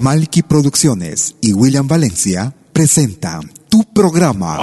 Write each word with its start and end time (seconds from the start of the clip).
Malky 0.00 0.42
Producciones 0.42 1.36
y 1.42 1.52
William 1.52 1.86
Valencia 1.86 2.54
presentan 2.72 3.52
tu 3.68 3.84
programa 3.84 4.58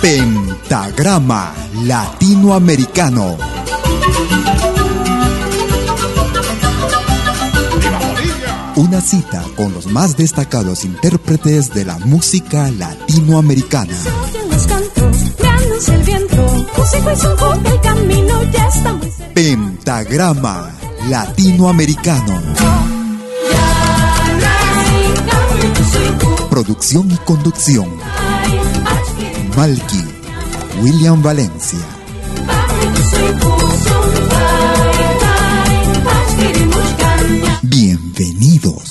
Pentagrama 0.00 1.54
Latinoamericano. 1.84 3.36
Una 8.76 9.00
cita 9.02 9.44
con 9.54 9.74
los 9.74 9.86
más 9.86 10.16
destacados 10.16 10.84
intérpretes 10.86 11.74
de 11.74 11.84
la 11.84 11.98
música 11.98 12.70
latinoamericana. 12.70 13.94
Pentagrama 19.34 20.85
Latinoamericano. 21.08 22.42
Producción 26.50 27.10
y 27.12 27.16
conducción. 27.18 27.88
Malky, 29.56 30.04
William 30.80 31.22
Valencia. 31.22 31.78
Bienvenidos. 37.62 38.85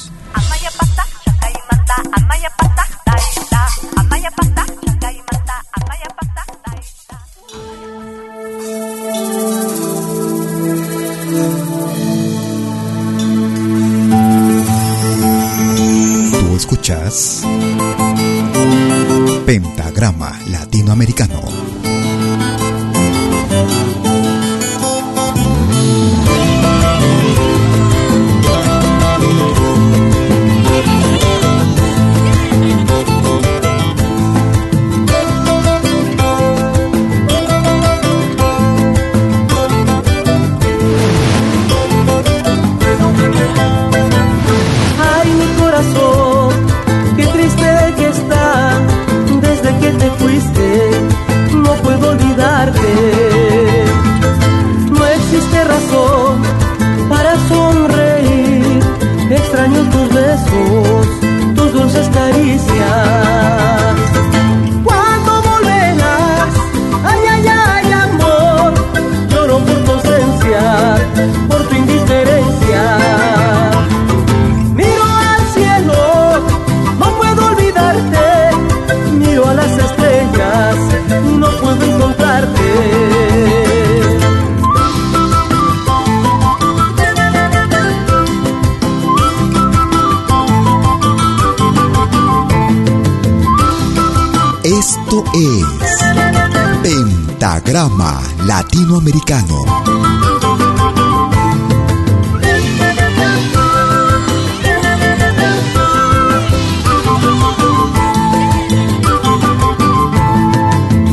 Pentagrama 19.45 20.33
Latinoamericano. 20.49 21.44
Latinoamericano. 98.45 99.63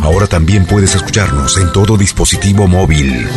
Ahora 0.03 0.26
también 0.26 0.66
puedes 0.66 0.94
escucharnos 0.97 1.56
en 1.56 1.72
todo 1.72 1.97
dispositivo 1.97 2.66
móvil. 2.66 3.28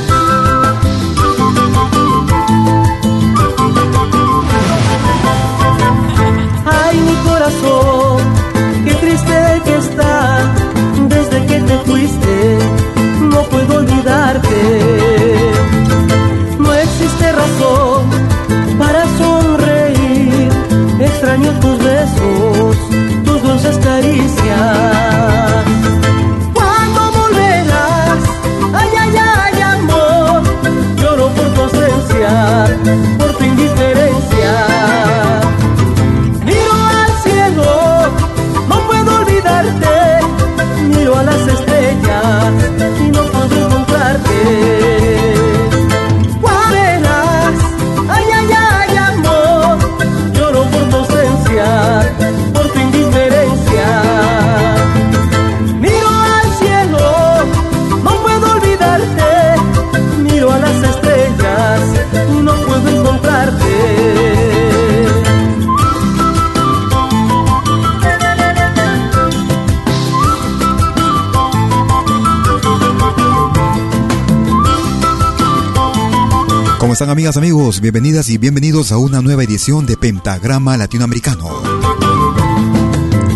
Están 76.96 77.10
amigas, 77.10 77.36
amigos? 77.36 77.82
Bienvenidas 77.82 78.30
y 78.30 78.38
bienvenidos 78.38 78.94
a 78.94 78.98
una 78.98 79.22
nueva 79.22 79.44
edición 79.44 79.86
de 79.86 79.98
Pentagrama 79.98 80.78
Latinoamericano. 80.78 81.62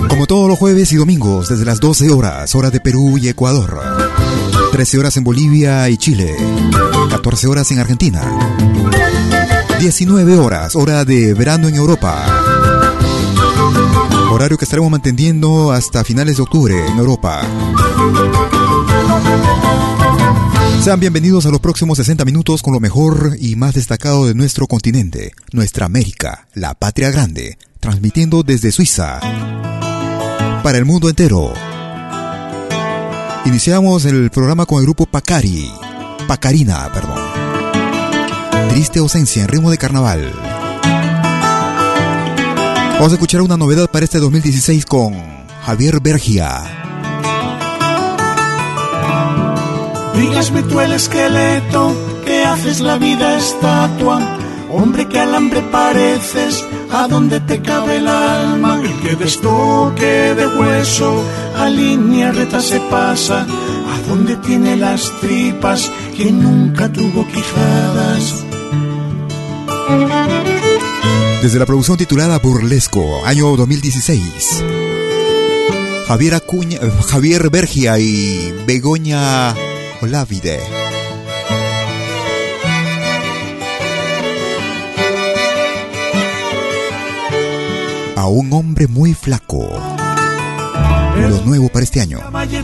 Como 0.07 0.27
todos 0.27 0.47
los 0.47 0.57
jueves 0.57 0.93
y 0.93 0.95
domingos, 0.95 1.49
desde 1.49 1.65
las 1.65 1.81
12 1.81 2.09
horas, 2.09 2.55
hora 2.55 2.69
de 2.69 2.79
Perú 2.79 3.17
y 3.17 3.27
Ecuador. 3.27 3.81
13 4.71 4.99
horas 4.99 5.17
en 5.17 5.25
Bolivia 5.25 5.89
y 5.89 5.97
Chile. 5.97 6.37
14 7.09 7.47
horas 7.47 7.69
en 7.71 7.79
Argentina. 7.79 8.21
19 9.77 10.37
horas, 10.37 10.77
hora 10.77 11.03
de 11.03 11.33
verano 11.33 11.67
en 11.67 11.75
Europa. 11.75 12.25
Horario 14.31 14.57
que 14.57 14.63
estaremos 14.63 14.89
manteniendo 14.89 15.73
hasta 15.73 16.05
finales 16.05 16.37
de 16.37 16.43
octubre 16.43 16.87
en 16.87 16.97
Europa. 16.97 17.41
Sean 20.81 21.01
bienvenidos 21.01 21.45
a 21.45 21.49
los 21.49 21.59
próximos 21.59 21.97
60 21.97 22.23
minutos 22.23 22.61
con 22.61 22.73
lo 22.73 22.79
mejor 22.79 23.35
y 23.37 23.57
más 23.57 23.73
destacado 23.75 24.25
de 24.25 24.33
nuestro 24.33 24.65
continente, 24.65 25.33
nuestra 25.51 25.85
América, 25.85 26.47
la 26.53 26.73
patria 26.73 27.11
grande, 27.11 27.57
transmitiendo 27.81 28.43
desde 28.43 28.71
Suiza 28.71 29.19
para 30.63 30.77
el 30.77 30.85
mundo 30.85 31.09
entero. 31.09 31.53
Iniciamos 33.43 34.05
el 34.05 34.29
programa 34.31 34.65
con 34.65 34.79
el 34.79 34.85
grupo 34.85 35.05
Pacari, 35.05 35.69
Pacarina, 36.29 36.89
perdón. 36.93 37.19
Triste 38.69 38.99
ausencia 38.99 39.43
en 39.43 39.49
ritmo 39.49 39.71
de 39.71 39.77
carnaval. 39.77 40.31
Vamos 42.93 43.11
a 43.11 43.15
escuchar 43.15 43.41
una 43.41 43.57
novedad 43.57 43.91
para 43.91 44.05
este 44.05 44.19
2016 44.19 44.85
con 44.85 45.13
Javier 45.65 45.99
Bergia. 45.99 46.88
Dígasme 50.19 50.63
tú 50.63 50.81
el 50.81 50.91
esqueleto 50.91 51.95
que 52.25 52.43
haces 52.43 52.81
la 52.81 52.97
vida 52.97 53.37
estatua, 53.37 54.19
hombre 54.69 55.07
que 55.07 55.17
al 55.17 55.33
hambre 55.33 55.61
pareces, 55.71 56.65
a 56.91 57.07
donde 57.07 57.39
te 57.39 57.61
cabe 57.61 57.97
el 57.97 58.07
alma, 58.07 58.81
el 58.83 58.93
que 58.99 59.15
de 59.15 59.23
estoque 59.23 60.35
de 60.35 60.45
hueso 60.45 61.23
a 61.57 61.69
línea 61.69 62.33
recta 62.33 62.59
se 62.59 62.81
pasa, 62.81 63.43
a 63.43 64.09
donde 64.09 64.35
tiene 64.35 64.75
las 64.75 65.09
tripas, 65.21 65.89
quien 66.17 66.43
nunca 66.43 66.91
tuvo 66.91 67.25
quijadas. 67.25 68.43
Desde 71.41 71.59
la 71.59 71.65
producción 71.65 71.97
titulada 71.97 72.39
Burlesco, 72.39 73.25
año 73.25 73.55
2016. 73.55 74.63
Javier 76.07 76.33
Acuña, 76.33 76.79
Javier 77.07 77.49
Bergia 77.49 77.99
y 77.99 78.53
Begoña 78.65 79.55
Olávide. 80.01 80.59
A 88.15 88.27
un 88.27 88.53
hombre 88.53 88.87
muy 88.87 89.13
flaco. 89.13 89.67
Lo 91.17 91.41
nuevo 91.41 91.67
para 91.67 91.83
este 91.83 91.99
año. 91.99 92.19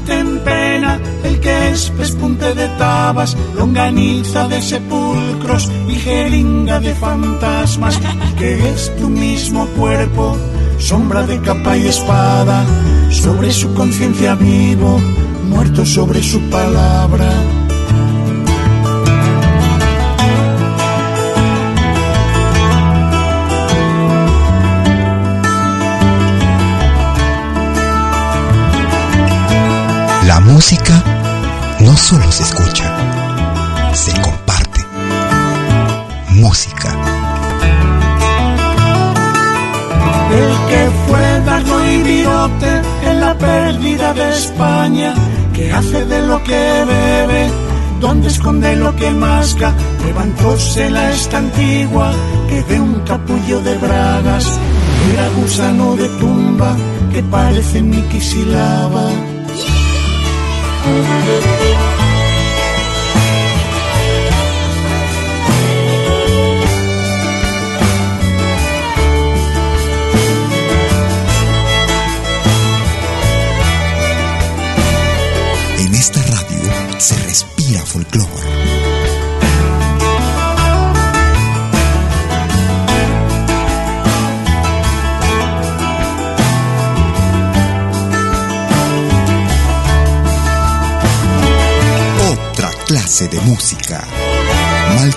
En 0.08 0.40
pena, 0.46 0.98
el 1.26 1.42
que 1.42 1.72
es 1.72 1.90
pespunte 1.90 2.54
de 2.54 2.70
tabas, 2.78 3.36
longaniza 3.54 4.48
de 4.48 4.62
sepulcros 4.62 5.70
y 5.90 5.96
jeringa 5.96 6.80
de 6.80 6.96
fantasmas, 6.96 8.00
que 8.38 8.70
es 8.70 8.96
tu 8.96 9.10
mismo 9.10 9.68
cuerpo, 9.78 10.38
sombra 10.78 11.24
de 11.24 11.42
capa 11.42 11.76
y 11.76 11.88
espada, 11.88 12.64
sobre 13.10 13.52
su 13.52 13.74
conciencia 13.74 14.36
vivo, 14.36 15.02
muerto 15.46 15.86
sobre 15.86 16.22
su 16.22 16.40
palabra. 16.50 17.30
La 30.28 30.40
música 30.40 31.04
no 31.80 31.96
solo 31.96 32.32
se 32.32 32.44
escucha, 32.44 32.86
se 33.94 34.12
comparte. 34.22 34.86
Música. 36.32 36.90
El 40.32 40.54
que 40.70 40.90
fue 41.08 41.42
darlo 41.46 41.86
y 41.86 42.04
virote 42.04 42.82
en 43.04 43.22
la 43.22 43.38
pérdida 43.38 44.14
de 44.14 44.30
España, 44.32 45.14
que 45.56 45.72
hace 45.72 46.06
de 46.06 46.28
lo 46.28 46.44
que 46.44 46.86
bebe, 46.86 47.50
donde 48.02 48.28
esconde 48.28 48.75
lo 48.75 48.96
que 48.96 49.10
masca, 49.12 49.74
levantóse 50.06 50.90
la 50.90 51.12
esta 51.12 51.38
antigua, 51.38 52.13
que 52.50 52.62
de 52.63 52.80
un 52.80 53.00
capullo 53.02 53.62
de 53.62 53.78
bragas, 53.78 54.60
era 55.13 55.30
gusano 55.30 55.96
de 55.96 56.10
tumba, 56.19 56.75
que 57.12 57.24
parece 57.24 57.81
miquisilaba. 57.81 59.10
En 60.88 61.95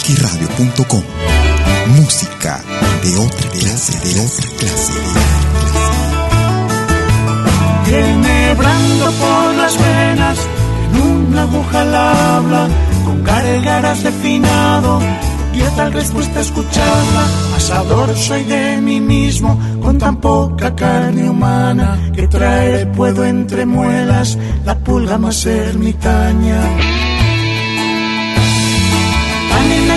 Malquiradio.com. 0.08 1.02
Música 2.00 2.64
de 3.02 3.16
otra 3.18 3.50
clase, 3.50 3.92
de 4.00 4.20
otra 4.20 4.48
clase, 4.56 4.92
de 4.94 5.00
otra 5.00 5.28
clase. 5.42 5.90
Enhebrando 7.88 9.12
por 9.12 9.54
las 9.54 9.78
venas, 9.78 10.38
en 10.94 11.02
una 11.02 11.42
aguja 11.42 11.84
la 11.84 12.36
habla, 12.36 12.68
con 13.04 13.22
cargaras 13.22 14.02
de 14.02 14.12
finado, 14.12 15.00
y 15.52 15.60
a 15.60 15.70
tal 15.76 15.92
respuesta 15.92 16.40
escucharla. 16.40 17.26
Asador 17.56 18.16
soy 18.16 18.44
de 18.44 18.78
mí 18.78 19.00
mismo, 19.00 19.58
con 19.82 19.98
tan 19.98 20.16
poca 20.16 20.74
carne 20.74 21.28
humana, 21.28 21.98
que 22.14 22.26
traer 22.28 22.90
puedo 22.92 23.26
entre 23.26 23.66
muelas 23.66 24.38
la 24.64 24.78
pulga 24.78 25.18
más 25.18 25.44
ermitaña. 25.44 26.97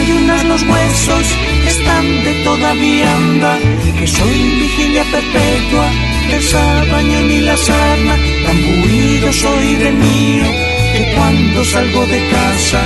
Tan 0.01 0.09
en 0.09 0.17
ayunas 0.17 0.43
los 0.45 0.63
huesos 0.63 1.37
están 1.67 2.23
de 2.23 2.33
toda 2.43 2.73
vianda, 2.73 3.59
que 3.99 4.07
soy 4.07 4.39
vigilia 4.59 5.03
perpetua 5.03 5.91
del 6.29 6.41
sabañón 6.41 7.31
y 7.31 7.41
la 7.41 7.55
sarna, 7.55 8.15
tan 8.45 8.81
buido 8.81 9.31
soy 9.31 9.75
de 9.75 9.91
mío, 9.91 10.45
que 10.93 11.13
cuando 11.15 11.63
salgo 11.65 12.05
de 12.07 12.19
casa, 12.29 12.83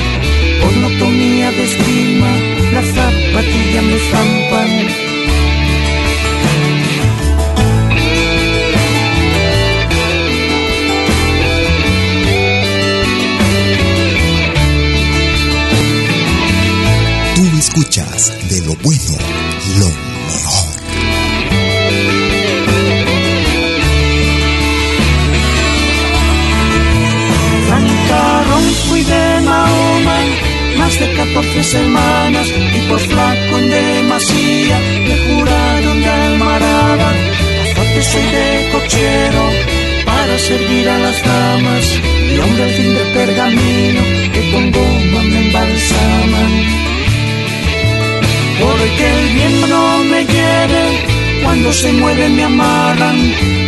por 0.62 0.76
notomía 0.76 1.52
de 1.52 1.64
estima, 1.64 2.32
las 2.74 2.86
zapatillas 2.88 3.84
me 3.84 4.00
zampan. 4.12 5.15
Escuchas 17.76 18.32
de 18.50 18.62
lo 18.62 18.74
bueno, 18.76 19.18
lo 19.80 19.88
mejor. 19.88 20.76
Francarón 27.68 28.64
fui 28.88 29.04
de 29.04 29.42
Mahoma, 29.42 30.18
más 30.78 31.00
de 31.00 31.14
14 31.16 31.64
semanas, 31.64 32.48
y 32.48 32.90
por 32.90 33.00
flaco 33.00 33.58
en 33.58 33.70
demasía, 33.70 34.80
me 35.10 35.18
juraron 35.28 36.00
de 36.00 36.10
almarada. 36.10 37.10
Aparte 37.72 38.02
soy 38.02 38.24
de 38.24 38.70
cochero, 38.72 39.44
para 40.06 40.40
servir 40.40 40.88
a 40.88 40.98
las 41.00 41.22
damas, 41.26 41.86
y 42.34 42.40
hombre 42.40 42.64
al 42.64 42.70
fin 42.70 42.94
de 42.96 43.06
pergamino, 43.14 44.02
que 44.32 44.52
con 44.52 44.72
goma 44.72 45.24
me 45.24 45.48
embalsaman. 45.48 46.95
Porque 48.60 49.06
el 49.20 49.34
viento 49.34 49.68
no 49.68 50.04
me 50.06 50.26
lleve, 50.26 50.84
cuando 51.44 51.74
se 51.74 51.92
mueve 51.94 52.30
me 52.30 52.44
amarran. 52.44 53.18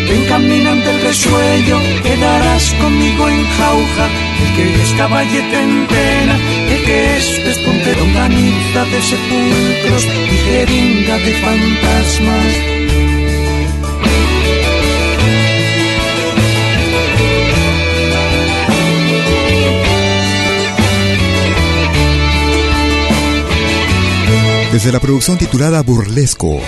Ven 0.09 0.25
caminante 0.25 0.89
el 0.89 1.01
resuello, 1.01 1.79
quedarás 2.03 2.71
conmigo 2.81 3.27
en 3.27 3.45
jauja. 3.57 4.07
El 4.41 4.55
que 4.55 4.81
es 4.83 4.93
caballete 4.93 5.59
en 5.59 5.87
pena, 5.87 6.39
el 6.69 6.83
que 6.83 7.17
es 7.17 7.43
despunte 7.43 7.95
longaniza 7.95 8.85
de 8.85 9.01
sepulcros 9.01 10.05
y 10.05 10.37
jeringa 10.49 11.17
de 11.17 11.33
fantasmas. 11.33 12.76
Desde 24.77 24.91
la 24.91 24.99
producción 24.99 25.39
titulada 25.39 25.81
Burlesco. 25.81 26.61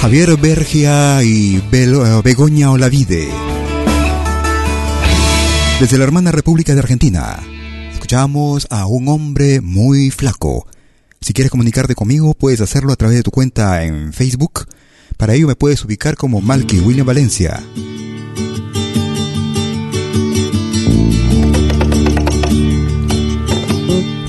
Javier 0.00 0.34
Bergia 0.38 1.22
y 1.22 1.62
eh, 1.70 2.20
Begoña 2.24 2.70
Olavide. 2.70 3.28
Desde 5.78 5.98
la 5.98 6.04
hermana 6.04 6.32
República 6.32 6.72
de 6.72 6.78
Argentina. 6.80 7.38
Escuchamos 7.92 8.66
a 8.70 8.86
un 8.86 9.08
hombre 9.08 9.60
muy 9.60 10.10
flaco. 10.10 10.66
Si 11.20 11.34
quieres 11.34 11.50
comunicarte 11.50 11.94
conmigo, 11.94 12.32
puedes 12.32 12.62
hacerlo 12.62 12.94
a 12.94 12.96
través 12.96 13.18
de 13.18 13.22
tu 13.22 13.30
cuenta 13.30 13.84
en 13.84 14.14
Facebook. 14.14 14.68
Para 15.18 15.34
ello 15.34 15.48
me 15.48 15.54
puedes 15.54 15.84
ubicar 15.84 16.16
como 16.16 16.40
Malky 16.40 16.80
William 16.80 17.06
Valencia. 17.06 17.62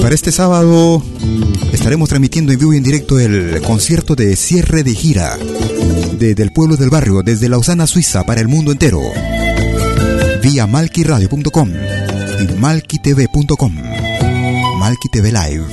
Para 0.03 0.15
este 0.15 0.31
sábado 0.33 1.01
estaremos 1.71 2.09
transmitiendo 2.09 2.51
en 2.51 2.59
vivo 2.59 2.73
y 2.73 2.77
en 2.77 2.83
directo 2.83 3.19
el 3.19 3.61
concierto 3.61 4.15
de 4.15 4.35
cierre 4.35 4.83
de 4.83 4.93
gira 4.93 5.37
de- 6.19 6.35
del 6.35 6.51
pueblo 6.51 6.75
del 6.75 6.89
barrio 6.89 7.23
desde 7.23 7.47
Lausana, 7.47 7.87
Suiza 7.87 8.23
para 8.23 8.41
el 8.41 8.49
mundo 8.49 8.73
entero. 8.73 8.99
Vía 10.43 10.67
malquiradio.com 10.67 11.69
en 12.39 12.59
malquitv.com. 12.59 13.75
Malqui 14.77 15.07
TV 15.09 15.31
Live. 15.31 15.65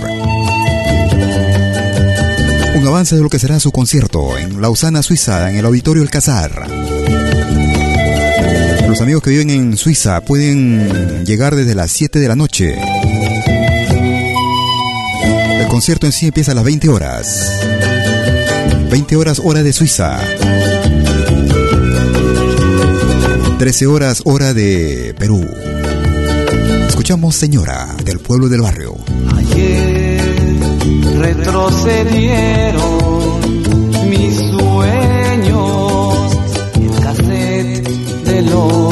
Un 2.77 2.87
avance 2.87 3.17
de 3.17 3.23
lo 3.23 3.29
que 3.29 3.41
será 3.41 3.59
su 3.59 3.73
concierto 3.73 4.39
en 4.39 4.61
Lausana, 4.63 5.03
Suiza, 5.03 5.51
en 5.51 5.57
el 5.57 5.67
Auditorio 5.67 6.03
El 6.05 6.11
Casar. 6.11 6.69
Los 8.89 9.01
amigos 9.01 9.23
que 9.23 9.31
viven 9.31 9.51
en 9.51 9.77
Suiza 9.77 10.21
pueden 10.21 11.25
llegar 11.25 11.55
desde 11.57 11.75
las 11.75 11.91
7 11.91 12.19
de 12.21 12.29
la 12.29 12.37
noche. 12.37 12.77
Concierto 15.71 16.07
en 16.07 16.13
sí 16.13 16.27
empieza 16.27 16.51
a 16.51 16.57
las 16.57 16.65
20 16.65 16.89
horas. 16.89 17.49
20 18.91 19.17
horas 19.17 19.41
hora 19.43 19.63
de 19.63 19.73
Suiza. 19.73 20.19
13 23.57 23.87
horas 23.87 24.21
hora 24.25 24.53
de 24.53 25.15
Perú. 25.17 25.49
Escuchamos 26.89 27.37
Señora 27.37 27.87
del 28.05 28.19
pueblo 28.19 28.49
del 28.49 28.63
barrio. 28.63 28.97
Ayer 29.37 30.21
retrocedieron 31.21 34.11
mis 34.11 34.35
sueños, 34.51 36.37
el 36.75 36.91
cassette 37.01 37.89
de 38.25 38.43
los 38.43 38.90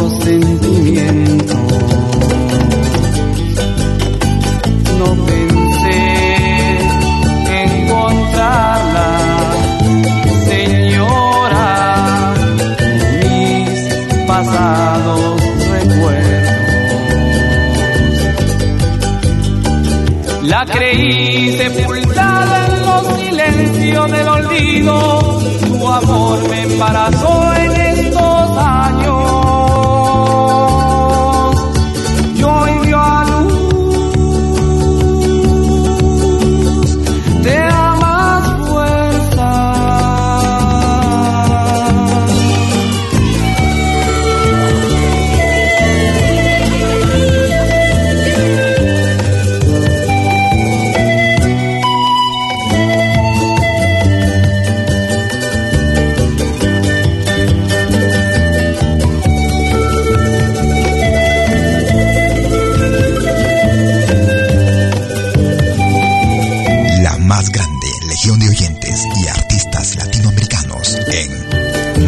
amor 26.81 27.28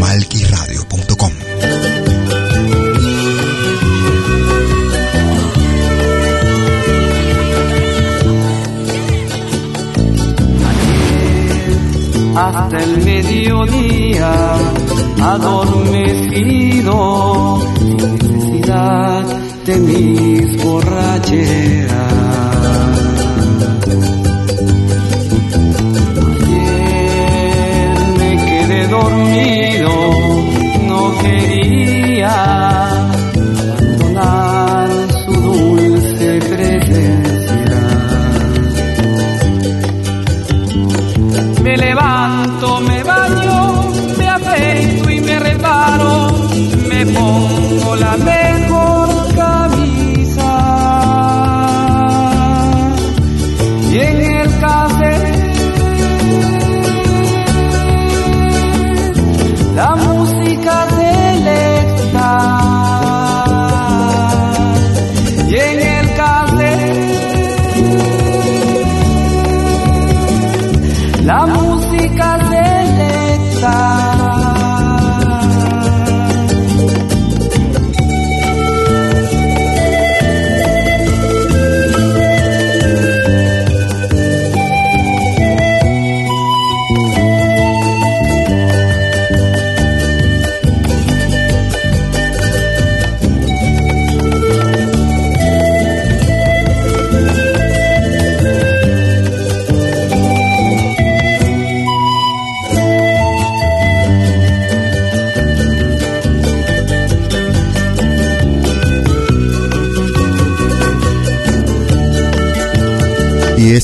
malquiradio.com. 0.00 1.32
hasta 12.36 12.78
el 12.78 13.04
mediodía, 13.04 14.32
adormecido, 15.20 16.96
sin 17.78 17.96
necesidad 17.96 19.24
de 19.66 19.76
mis 19.78 20.64
borracheras. 20.64 22.59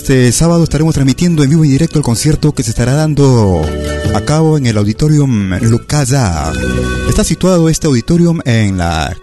Este 0.08 0.30
sábado 0.30 0.62
estaremos 0.62 0.94
transmitiendo 0.94 1.42
en 1.42 1.50
vivo 1.50 1.64
y 1.64 1.68
directo 1.68 1.98
el 1.98 2.04
concierto 2.04 2.52
que 2.52 2.62
se 2.62 2.70
estará 2.70 2.92
dando 2.92 3.60
a 4.14 4.20
cabo 4.20 4.56
en 4.56 4.66
el 4.66 4.78
Auditorium 4.78 5.58
Lucasa. 5.62 6.52
Está 7.08 7.24
situado 7.24 7.68
este 7.68 7.88
auditorium 7.88 8.38
en 8.44 8.78
la 8.78 9.16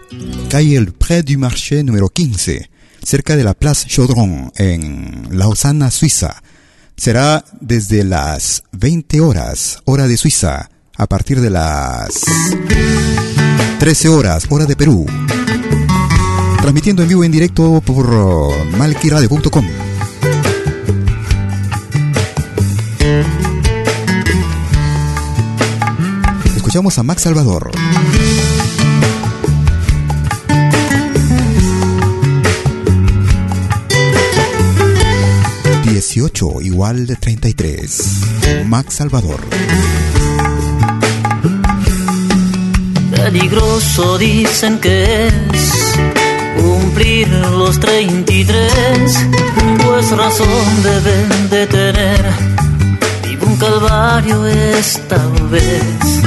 calle 0.50 0.76
El 0.76 0.92
Pré 0.92 1.22
du 1.22 1.38
Marché 1.38 1.82
número 1.82 2.10
15, 2.10 2.68
cerca 3.02 3.34
de 3.34 3.44
la 3.44 3.54
Place 3.54 3.88
Chaudron, 3.88 4.52
en 4.56 5.26
Lausana, 5.30 5.90
Suiza. 5.90 6.42
Será 6.98 7.46
desde 7.62 8.04
las 8.04 8.64
20 8.72 9.22
horas, 9.22 9.78
hora 9.86 10.06
de 10.06 10.18
Suiza, 10.18 10.68
a 10.98 11.06
partir 11.06 11.40
de 11.40 11.48
las 11.48 12.10
13 13.78 14.08
horas, 14.10 14.44
hora 14.50 14.66
de 14.66 14.76
Perú. 14.76 15.06
Transmitiendo 16.60 17.00
en 17.00 17.08
vivo 17.08 17.22
y 17.22 17.26
en 17.26 17.32
directo 17.32 17.80
por 17.80 18.06
malquiradio.com. 18.76 19.83
Escuchamos 26.56 26.98
a 26.98 27.02
Max 27.04 27.22
Salvador. 27.22 27.70
Dieciocho 35.84 36.60
igual 36.60 37.06
de 37.06 37.16
33. 37.16 38.64
Max 38.66 38.94
Salvador. 38.94 39.40
Peligroso 43.10 44.18
dicen 44.18 44.78
que 44.80 45.28
es 45.28 45.94
cumplir 46.60 47.28
los 47.28 47.78
33, 47.78 49.28
pues 49.84 50.10
razón 50.10 50.82
deben 50.82 51.50
de 51.50 51.66
tener. 51.66 52.73
Calvario 53.64 54.46
esta 54.46 55.16
vez. 55.50 56.22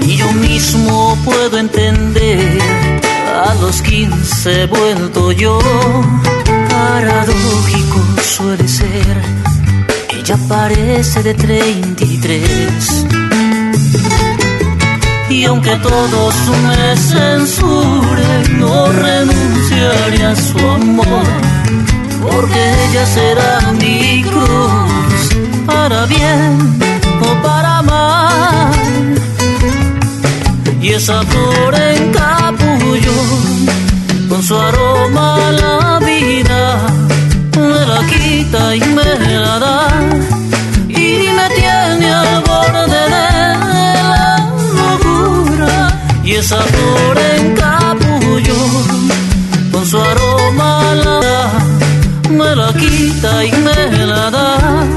Ni 0.00 0.16
yo 0.16 0.30
mismo 0.32 1.16
puedo 1.24 1.56
entender 1.56 2.58
A 3.46 3.54
los 3.54 3.80
15 3.80 4.62
he 4.62 4.66
vuelto 4.66 5.32
yo, 5.32 5.58
paradójico 6.68 8.00
suele 8.22 8.66
ser, 8.66 9.16
ella 10.18 10.36
parece 10.48 11.22
de 11.22 11.34
33. 11.34 13.06
Y 15.30 15.44
aunque 15.44 15.76
todos 15.76 16.34
me 16.66 16.96
censuren, 16.96 18.58
no 18.58 18.92
renunciaré 18.92 20.24
a 20.24 20.34
su 20.34 20.58
amor, 20.58 21.26
porque 22.20 22.60
ella 22.88 23.06
será 23.06 23.72
mi 23.72 24.24
cruz, 24.24 24.97
para 25.88 26.04
bien 26.04 26.78
o 27.22 27.42
para 27.42 27.82
mal. 27.82 29.14
Y 30.82 30.88
esa 30.90 31.22
flor 31.22 31.74
en 31.74 32.12
capullo 32.12 33.18
con 34.28 34.42
su 34.42 34.54
aroma 34.54 35.38
la 35.62 35.98
vida 36.00 36.60
me 37.56 37.80
la 37.90 38.00
quita 38.12 38.76
y 38.76 38.80
me 38.80 39.38
la 39.44 39.58
da. 39.58 39.78
Y 40.88 41.08
me 41.36 41.46
tiene 41.56 42.12
al 42.12 42.42
borde 42.48 42.84
de 42.94 43.04
la 43.14 44.50
locura 44.80 45.74
y 46.22 46.32
esa 46.34 46.60
flor 46.72 47.18
en 47.34 47.54
capullo 47.54 48.60
con 49.72 49.86
su 49.86 49.98
aroma 49.98 50.94
la 51.04 51.18
me 52.30 52.54
la 52.54 52.72
quita 52.74 53.44
y 53.44 53.52
me 53.52 54.06
la 54.06 54.30
da 54.30 54.87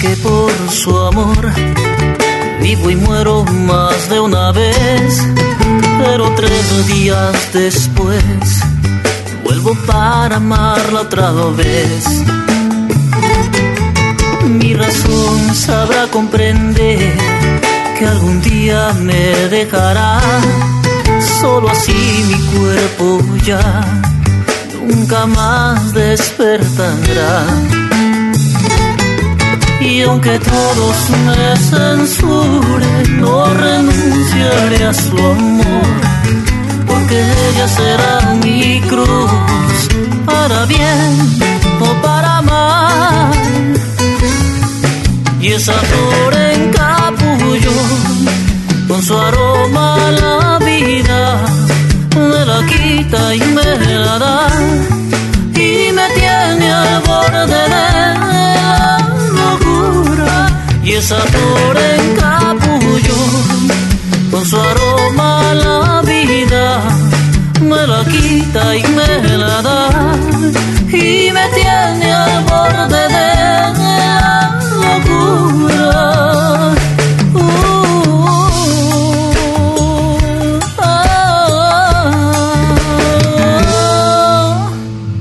que 0.00 0.16
por 0.16 0.52
su 0.70 0.96
amor 0.96 1.52
vivo 2.60 2.90
y 2.90 2.96
muero 2.96 3.44
más 3.44 4.08
de 4.08 4.20
una 4.20 4.52
vez, 4.52 5.26
pero 5.98 6.30
tres 6.34 6.86
días 6.86 7.52
después 7.52 8.22
vuelvo 9.44 9.74
para 9.86 10.36
amarla 10.36 11.00
otra 11.00 11.32
vez. 11.56 12.04
Mi 14.44 14.74
razón 14.74 15.54
sabrá 15.54 16.06
comprender 16.08 17.12
que 17.98 18.06
algún 18.06 18.40
día 18.42 18.92
me 19.00 19.48
dejará, 19.48 20.20
solo 21.40 21.70
así 21.70 22.24
mi 22.28 22.58
cuerpo 22.58 23.20
ya 23.44 23.84
nunca 24.86 25.26
más 25.26 25.92
despertará. 25.92 27.77
Y 29.80 30.02
aunque 30.02 30.38
todos 30.38 30.96
me 31.26 31.56
censuren, 31.56 33.20
no 33.20 33.44
renunciaré 33.54 34.84
a 34.84 34.92
su 34.92 35.16
amor, 35.16 35.94
porque 36.86 37.16
ella 37.20 37.68
será 37.68 38.34
mi 38.42 38.80
cruz, 38.82 39.30
para 40.26 40.66
bien 40.66 41.40
o 41.80 42.02
para 42.02 42.42
mal. 42.42 43.30
Y 45.40 45.52
esa 45.52 45.74
flor 45.74 46.34
en 46.34 46.70
capullo, 46.70 47.72
con 48.88 49.02
su 49.02 49.16
aroma 49.16 49.96
la 50.20 50.58
vida, 50.58 51.46
me 52.16 52.44
la 52.44 52.66
quita 52.66 53.34
y 53.34 53.40
me 53.40 53.98
la 54.04 54.18
da, 54.18 54.48
y 55.54 55.92
me 55.92 56.08
tiene 56.16 56.72
al 56.72 57.00
borde 57.02 57.46
de. 57.46 57.97
Y 60.88 60.92
esa 60.94 61.18
flor 61.18 61.76
en 61.76 62.16
capullo, 62.16 63.18
con 64.30 64.42
su 64.46 64.56
aroma 64.58 65.52
la 65.52 66.00
vida, 66.00 66.82
me 67.60 67.86
la 67.86 68.02
quita 68.06 68.74
y 68.74 68.82
me 68.96 69.36
la 69.36 69.60
da, 69.60 70.16
y 70.88 71.30
me 71.30 71.46
tiene 71.54 72.10
al 72.10 72.42
borde 72.44 73.02
de 73.16 73.28
la 73.76 74.58
locura. 75.04 75.94
Uh, 77.34 77.38
ah. 80.78 82.30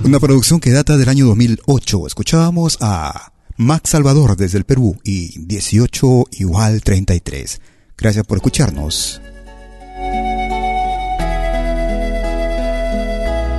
Una 0.06 0.20
producción 0.22 0.62
que 0.62 0.72
data 0.72 0.96
del 0.96 1.10
año 1.10 1.26
2008. 1.26 2.08
Escuchábamos 2.08 2.78
a 2.80 3.34
Max 3.58 3.89
Salvador 3.89 4.38
desde 4.38 4.60
el 4.60 4.65
Perú 4.65 4.98
y 5.04 5.39
18 5.39 6.26
igual 6.34 6.84
33. 6.84 7.60
Gracias 7.98 8.24
por 8.26 8.38
escucharnos. 8.38 9.20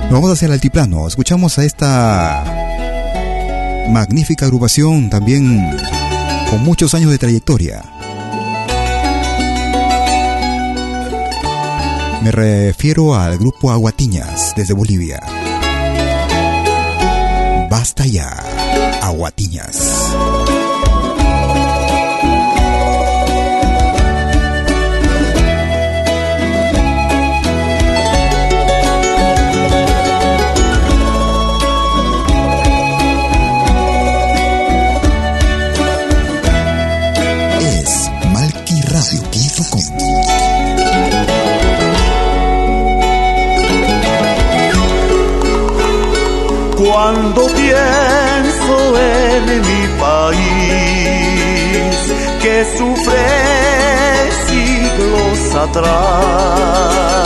Nos 0.03 0.11
vamos 0.11 0.31
hacia 0.31 0.45
el 0.45 0.53
altiplano. 0.53 1.05
Escuchamos 1.05 1.59
a 1.59 1.65
esta 1.65 2.43
magnífica 3.89 4.45
agrupación 4.45 5.09
también 5.09 5.77
con 6.49 6.63
muchos 6.63 6.93
años 6.93 7.11
de 7.11 7.17
trayectoria. 7.17 7.83
Me 12.23 12.31
refiero 12.31 13.15
al 13.15 13.37
grupo 13.37 13.69
Aguatiñas 13.69 14.53
desde 14.55 14.73
Bolivia. 14.73 15.19
Basta 17.69 18.05
ya, 18.05 18.58
Aguatiñas. 19.09 19.75
Es. 37.59 38.11
Cuando 46.77 47.47
pienso 47.55 48.18
en 49.47 49.61
mi 49.61 49.83
país 49.99 50.39
que 52.41 52.55
sufre 52.77 53.27
siglos 54.47 55.55
atrás, 55.55 57.18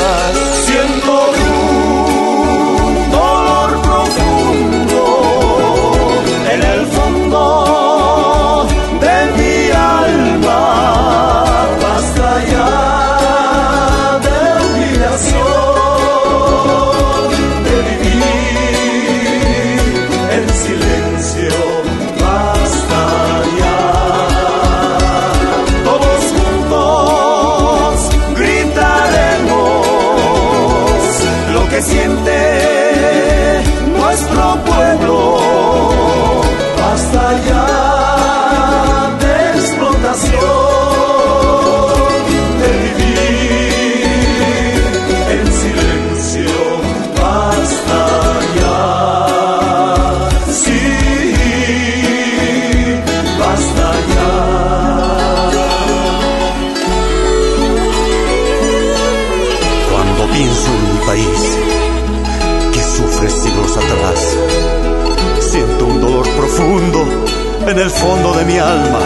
en 67.73 67.79
el 67.79 67.89
fondo 67.89 68.31
de 68.33 68.45
mi 68.45 68.59
alma. 68.59 68.99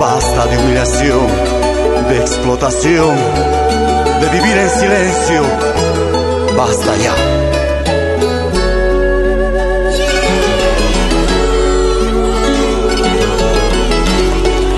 Basta 0.00 0.46
de 0.46 0.58
humillación, 0.58 1.28
de 2.08 2.18
explotación, 2.18 3.14
de 4.20 4.28
vivir 4.28 4.58
en 4.58 4.70
silencio. 4.70 5.42
Basta 6.56 6.96
ya. 6.96 7.14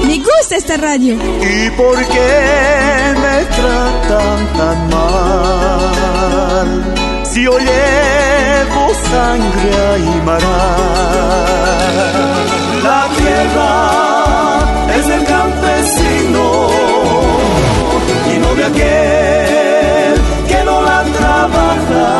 Me 0.06 0.18
gusta 0.18 0.56
esta 0.56 0.76
radio. 0.76 1.14
¿Y 1.14 1.70
por 1.70 1.96
qué 1.96 3.14
me 3.22 3.44
tratan 3.56 4.46
tan 4.58 4.88
mal? 4.90 6.93
Si 7.34 7.44
hoy 7.48 7.64
llevo 7.64 8.94
sangre 9.10 9.98
y 9.98 10.22
mar 10.24 10.40
la 12.84 13.08
tierra 13.18 13.72
es 14.96 15.08
del 15.08 15.24
campesino 15.24 16.68
y 18.32 18.38
no 18.38 18.54
de 18.54 18.64
aquel 18.66 20.14
que 20.46 20.64
no 20.64 20.80
la 20.82 21.02
trabaja. 21.02 22.14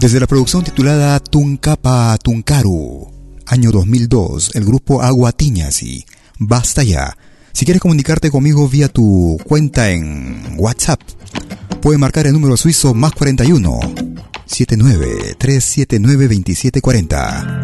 Desde 0.00 0.20
la 0.20 0.28
producción 0.28 0.62
titulada 0.62 1.18
Tuncapa 1.18 2.16
Tuncaru, 2.22 3.08
año 3.46 3.72
2002, 3.72 4.52
el 4.54 4.64
grupo 4.64 5.02
Agua 5.02 5.32
Tiñasi, 5.32 6.06
Basta 6.38 6.84
Ya. 6.84 7.16
Si 7.52 7.64
quieres 7.64 7.82
comunicarte 7.82 8.30
conmigo 8.30 8.68
vía 8.68 8.88
tu 8.88 9.36
cuenta 9.44 9.90
en 9.90 10.54
WhatsApp, 10.56 11.00
puedes 11.82 11.98
marcar 11.98 12.28
el 12.28 12.32
número 12.32 12.56
suizo 12.56 12.94
más 12.94 13.10
41 13.10 13.80
79 14.46 15.34
379 15.36 16.28
2740. 16.28 17.60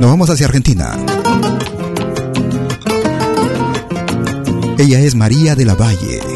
Nos 0.00 0.10
vamos 0.10 0.28
hacia 0.28 0.46
Argentina. 0.46 0.98
Ella 4.76 4.98
es 4.98 5.14
María 5.14 5.54
de 5.54 5.64
la 5.66 5.74
Valle. 5.76 6.29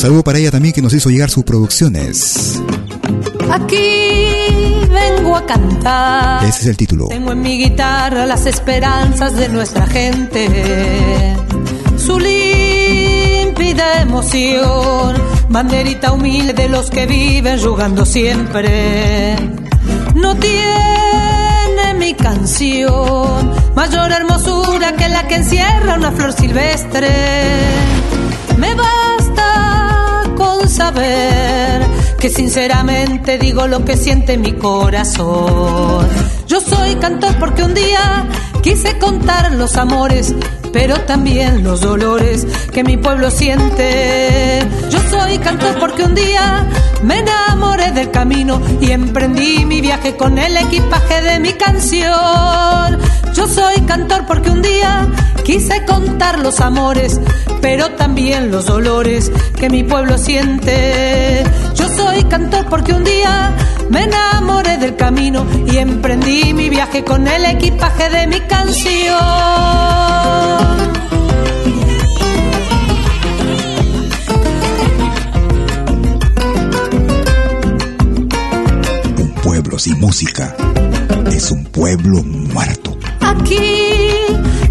Saludo 0.00 0.24
para 0.24 0.38
ella 0.38 0.50
también 0.50 0.72
que 0.72 0.80
nos 0.80 0.94
hizo 0.94 1.10
llegar 1.10 1.28
sus 1.28 1.44
producciones. 1.44 2.58
Aquí 3.50 4.08
vengo 4.90 5.36
a 5.36 5.44
cantar. 5.44 6.42
Ese 6.42 6.60
es 6.60 6.66
el 6.68 6.76
título. 6.78 7.08
Tengo 7.08 7.32
en 7.32 7.42
mi 7.42 7.58
guitarra 7.58 8.24
las 8.24 8.46
esperanzas 8.46 9.36
de 9.36 9.50
nuestra 9.50 9.86
gente. 9.86 11.36
Su 11.98 12.18
límpida 12.18 14.00
emoción, 14.00 15.22
banderita 15.50 16.12
humilde 16.12 16.54
de 16.54 16.70
los 16.70 16.88
que 16.88 17.04
viven 17.04 17.60
jugando 17.60 18.06
siempre. 18.06 19.36
No 20.14 20.34
tiene 20.36 21.92
mi 21.98 22.14
canción 22.14 23.52
mayor 23.74 24.12
hermosura 24.12 24.96
que 24.96 25.10
la 25.10 25.28
que 25.28 25.34
encierra 25.34 25.96
una 25.96 26.10
flor 26.10 26.32
silvestre. 26.32 27.10
Me 28.56 28.74
basta 28.74 28.99
saber 30.70 31.82
que 32.18 32.30
sinceramente 32.30 33.38
digo 33.38 33.66
lo 33.66 33.84
que 33.84 33.96
siente 33.96 34.38
mi 34.38 34.52
corazón. 34.52 36.08
Yo 36.46 36.60
soy 36.60 36.94
cantor 36.96 37.36
porque 37.38 37.62
un 37.62 37.74
día 37.74 38.26
quise 38.62 38.98
contar 38.98 39.52
los 39.52 39.76
amores, 39.76 40.34
pero 40.72 41.00
también 41.00 41.64
los 41.64 41.80
dolores 41.80 42.46
que 42.72 42.84
mi 42.84 42.96
pueblo 42.96 43.30
siente. 43.30 44.66
Yo 44.90 44.98
soy 45.10 45.38
cantor 45.38 45.78
porque 45.78 46.04
un 46.04 46.14
día 46.14 46.68
me 47.02 47.18
enamoré 47.18 47.90
del 47.92 48.10
camino 48.10 48.60
y 48.80 48.90
emprendí 48.90 49.64
mi 49.64 49.80
viaje 49.80 50.16
con 50.16 50.38
el 50.38 50.56
equipaje 50.56 51.22
de 51.22 51.40
mi 51.40 51.52
canción. 51.54 52.98
Yo 53.34 53.46
soy 53.46 53.80
cantor 53.86 54.26
porque 54.26 54.50
un 54.50 54.62
día 54.62 55.08
quise 55.44 55.84
contar 55.84 56.38
los 56.38 56.60
amores, 56.60 57.20
pero 57.60 57.90
también 57.90 58.50
los 58.50 58.66
dolores 58.66 59.30
que 59.58 59.70
mi 59.70 59.82
pueblo 59.82 60.18
siente. 60.18 61.44
Soy 61.96 62.24
cantor 62.24 62.66
porque 62.68 62.92
un 62.92 63.04
día 63.04 63.54
me 63.90 64.04
enamoré 64.04 64.78
del 64.78 64.96
camino 64.96 65.46
y 65.66 65.76
emprendí 65.78 66.54
mi 66.54 66.68
viaje 66.68 67.04
con 67.04 67.26
el 67.26 67.44
equipaje 67.44 68.10
de 68.10 68.26
mi 68.26 68.40
canción. 68.40 69.20
Un 79.18 79.34
pueblo 79.42 79.78
sin 79.78 79.98
música 80.00 80.54
es 81.26 81.50
un 81.50 81.64
pueblo 81.66 82.22
muerto. 82.22 82.96
Aquí 83.20 83.96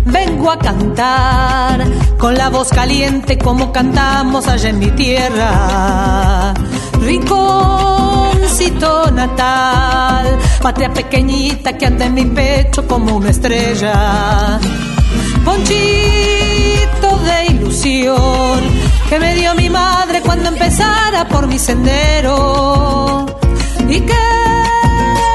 vengo 0.06 0.52
a 0.52 0.60
cantar 0.60 1.86
con 2.18 2.36
la 2.36 2.50
voz 2.50 2.70
caliente 2.70 3.38
como 3.38 3.72
cantamos 3.72 4.48
allá 4.48 4.70
en 4.70 4.80
mi 4.80 4.92
tierra. 4.92 6.54
Rinconcito 7.02 8.90
natal, 9.12 10.38
patria 10.62 10.94
pequeñita 10.94 11.78
que 11.78 11.86
anda 11.86 12.06
en 12.06 12.14
mi 12.14 12.26
pecho 12.26 12.88
como 12.88 13.16
una 13.16 13.30
estrella. 13.30 14.60
Ponchito 15.46 17.18
de 17.26 17.46
ilusión 17.54 18.60
que 19.10 19.20
me 19.20 19.36
dio 19.36 19.56
mi 19.56 19.70
madre 19.70 20.22
cuando 20.22 20.50
empezara 20.50 21.28
por 21.28 21.48
mi 21.48 21.58
sendero 21.58 23.26
y 23.88 24.02
que 24.02 24.14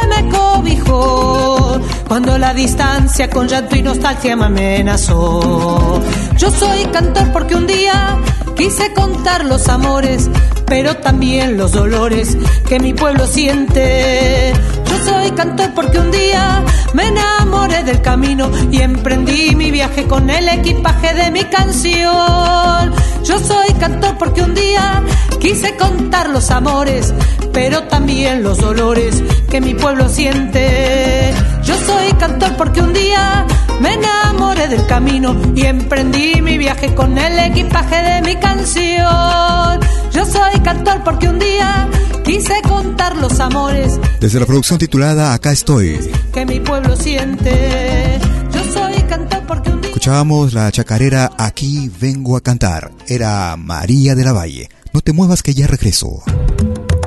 me 0.08 0.28
cobijó 0.30 1.80
cuando 2.06 2.38
la 2.38 2.54
distancia 2.54 3.28
con 3.28 3.48
llanto 3.48 3.74
y 3.76 3.82
nostalgia 3.82 4.36
me 4.36 4.44
amenazó. 4.44 6.00
Yo 6.36 6.50
soy 6.50 6.84
cantor 6.92 7.32
porque 7.32 7.56
un 7.56 7.66
día 7.66 8.16
quise 8.56 8.92
contar 8.92 9.44
los 9.44 9.68
amores, 9.68 10.30
pero 10.66 10.96
también 10.96 11.56
los 11.56 11.72
dolores 11.72 12.36
que 12.68 12.78
mi 12.80 12.94
pueblo 12.94 13.26
siente. 13.26 14.52
Yo 14.88 14.98
soy 15.04 15.30
cantor 15.32 15.72
porque 15.74 15.98
un 15.98 16.10
día 16.10 16.62
me 16.92 17.08
enamoré 17.08 17.82
del 17.84 18.00
camino 18.00 18.50
y 18.70 18.80
emprendí 18.80 19.54
mi 19.54 19.70
viaje 19.70 20.04
con 20.04 20.30
el 20.30 20.48
equipaje 20.48 21.14
de 21.14 21.30
mi 21.30 21.44
canción. 21.44 22.94
Yo 23.24 23.38
soy 23.38 23.72
cantor 23.78 24.16
porque 24.18 24.42
un 24.42 24.54
día 24.54 25.02
quise 25.40 25.76
contar 25.76 26.30
los 26.30 26.50
amores, 26.50 27.12
pero 27.52 27.84
también 27.84 28.42
los 28.42 28.58
dolores 28.58 29.22
que 29.50 29.60
mi 29.60 29.74
pueblo 29.74 30.08
siente. 30.08 31.32
Yo 31.64 31.74
soy 31.86 32.12
cantor 32.14 32.56
porque 32.56 32.80
un 32.80 32.92
día 32.92 33.46
me 33.80 33.94
enamoré 33.94 34.68
del 34.68 34.86
camino 34.86 35.36
y 35.54 35.62
emprendí 35.62 36.40
mi 36.40 36.58
viaje 36.58 36.94
con 36.94 37.16
el 37.18 37.38
equipaje 37.38 37.96
de 37.96 38.22
mi 38.22 38.36
canción. 38.36 39.80
Yo 40.12 40.24
soy 40.24 40.60
cantor 40.62 41.02
porque 41.04 41.28
un 41.28 41.38
día 41.38 41.88
quise 42.24 42.54
contar 42.68 43.16
los 43.16 43.40
amores. 43.40 43.98
Desde 44.20 44.40
la 44.40 44.46
producción 44.46 44.78
titulada 44.78 45.34
Acá 45.34 45.52
estoy. 45.52 45.98
Que 46.32 46.46
mi 46.46 46.60
pueblo 46.60 46.96
siente. 46.96 48.18
Yo 48.52 48.64
soy 48.72 48.94
cantor 49.02 49.42
porque 49.46 49.70
un 49.70 49.80
día. 49.80 49.90
Escuchábamos 49.90 50.54
la 50.54 50.70
chacarera 50.70 51.30
Aquí 51.38 51.90
vengo 52.00 52.36
a 52.36 52.40
cantar. 52.40 52.90
Era 53.08 53.56
María 53.56 54.14
de 54.14 54.24
la 54.24 54.32
Valle. 54.32 54.68
No 54.92 55.00
te 55.00 55.12
muevas 55.12 55.42
que 55.42 55.54
ya 55.54 55.66
regreso. 55.66 56.22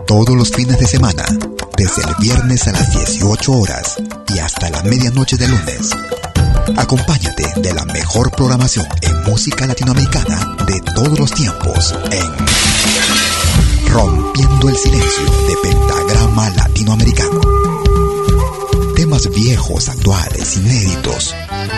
Todos 0.05 0.35
los 0.35 0.51
fines 0.51 0.79
de 0.79 0.87
semana, 0.87 1.23
desde 1.77 2.01
el 2.01 2.15
viernes 2.19 2.67
a 2.67 2.71
las 2.71 2.91
18 2.91 3.51
horas 3.51 3.97
y 4.33 4.39
hasta 4.39 4.69
la 4.69 4.83
medianoche 4.83 5.37
de 5.37 5.47
lunes. 5.47 5.91
Acompáñate 6.77 7.43
de 7.57 7.73
la 7.73 7.85
mejor 7.85 8.31
programación 8.31 8.87
en 9.01 9.23
música 9.23 9.65
latinoamericana 9.65 10.55
de 10.65 10.79
todos 10.93 11.19
los 11.19 11.31
tiempos 11.31 11.95
en 12.11 12.47
Rompiendo 13.89 14.69
el 14.69 14.77
Silencio 14.77 15.23
de 15.47 15.57
Pentagrama 15.63 16.49
Latinoamericano. 16.51 17.41
Temas 18.95 19.29
viejos, 19.31 19.89
actuales, 19.89 20.57
inéditos. 20.57 21.35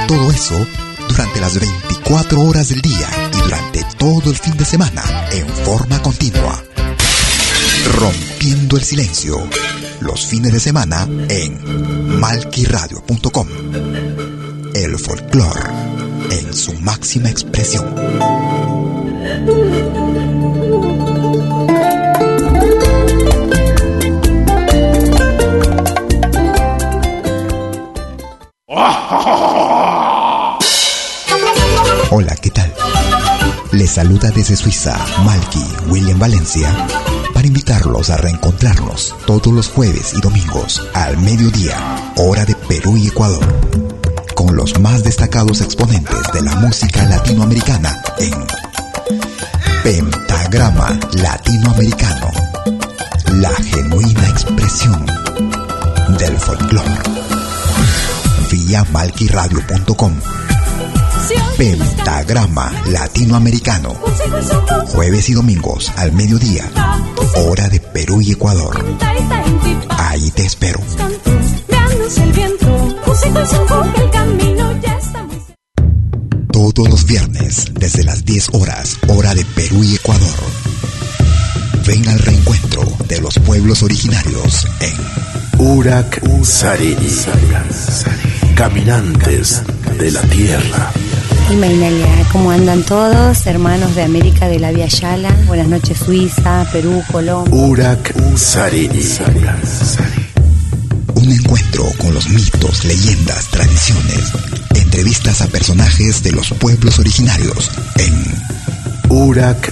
Todo 0.08 0.32
eso 0.32 0.68
durante 1.08 1.40
las 1.40 1.60
24 1.60 2.42
horas 2.42 2.70
del 2.70 2.82
día 2.82 3.08
y 3.34 3.42
durante 3.42 3.84
todo 3.98 4.30
el 4.30 4.36
fin 4.36 4.58
de 4.58 4.66
semana 4.66 5.02
en 5.32 5.48
forma 5.48 6.02
continua. 6.02 6.62
Rompiendo 7.96 8.78
el 8.78 8.84
Silencio 8.84 9.38
los 10.02 10.26
fines 10.28 10.54
de 10.54 10.60
semana 10.60 11.08
en 11.30 12.20
malquiradio.com. 12.20 13.48
El 14.90 14.98
folclore 14.98 15.70
en 16.32 16.52
su 16.52 16.74
máxima 16.82 17.30
expresión. 17.30 17.86
Hola, 32.10 32.36
¿qué 32.42 32.50
tal? 32.50 32.74
Les 33.72 33.92
saluda 33.92 34.32
desde 34.32 34.56
Suiza 34.56 34.98
Malky 35.24 35.64
William 35.90 36.18
Valencia 36.18 36.68
para 37.36 37.46
invitarlos 37.46 38.10
a 38.10 38.18
reencontrarnos 38.18 39.16
todos 39.28 39.54
los 39.54 39.70
jueves 39.70 40.16
y 40.18 40.22
domingos 40.22 40.82
al 40.96 41.16
mediodía, 41.20 41.78
hora 42.18 42.44
de 42.44 42.56
Perú 42.56 42.98
y 42.98 43.10
Ecuador, 43.10 43.46
los 44.60 44.78
más 44.82 45.04
destacados 45.04 45.62
exponentes 45.62 46.20
de 46.34 46.42
la 46.42 46.54
música 46.58 47.06
latinoamericana 47.06 47.98
en 48.18 48.34
Pentagrama 49.84 51.00
Latinoamericano, 51.14 52.30
la 53.36 53.52
genuina 53.52 54.28
expresión 54.28 55.06
del 56.18 56.38
folclore. 56.38 56.92
Vía 58.52 58.86
malquiradio.com 58.92 60.14
Pentagrama 61.58 62.70
Latinoamericano. 62.88 63.96
Jueves 64.88 65.30
y 65.30 65.36
domingos 65.36 65.90
al 65.96 66.12
mediodía. 66.12 66.70
Hora 67.36 67.70
de 67.70 67.80
Perú 67.80 68.20
y 68.20 68.34
Ecuador. 68.34 68.78
Ahí 69.98 70.30
te 70.32 70.46
espero. 70.46 70.82
Todos 76.80 76.92
los 76.92 77.06
viernes, 77.06 77.66
desde 77.74 78.06
las 78.06 78.24
10 78.24 78.52
horas, 78.54 78.96
hora 79.10 79.36
de 79.36 79.44
Perú 79.44 79.84
y 79.84 79.96
Ecuador. 79.96 80.40
Ven 81.86 82.08
al 82.08 82.20
reencuentro 82.20 82.84
de 83.06 83.20
los 83.20 83.38
pueblos 83.40 83.84
originarios 83.84 84.66
en 84.80 84.96
Urak 85.58 86.22
Sariri. 86.42 87.26
Caminantes 88.56 89.62
de 89.98 90.10
la 90.10 90.22
Tierra. 90.22 90.94
Imainalia, 91.52 92.08
¿cómo 92.32 92.50
andan 92.50 92.84
todos? 92.84 93.46
Hermanos 93.46 93.94
de 93.96 94.04
América 94.04 94.48
de 94.48 94.60
la 94.60 94.72
Vía 94.72 94.88
Yala. 94.88 95.36
Buenas 95.48 95.68
noches, 95.68 95.98
Suiza, 95.98 96.66
Perú, 96.72 97.04
Colombia. 97.12 97.54
Urak 97.54 98.38
Sarini. 98.38 99.04
Un 101.14 101.30
encuentro 101.30 101.84
con 101.98 102.14
los 102.14 102.30
mitos, 102.30 102.86
leyendas, 102.86 103.48
tradiciones. 103.48 104.59
Entrevistas 105.00 105.40
a 105.40 105.48
personajes 105.48 106.24
de 106.24 106.34
los 106.34 106.50
pueblos 106.50 107.00
originarios 107.00 107.72
en 107.96 108.22
Urak 109.08 109.72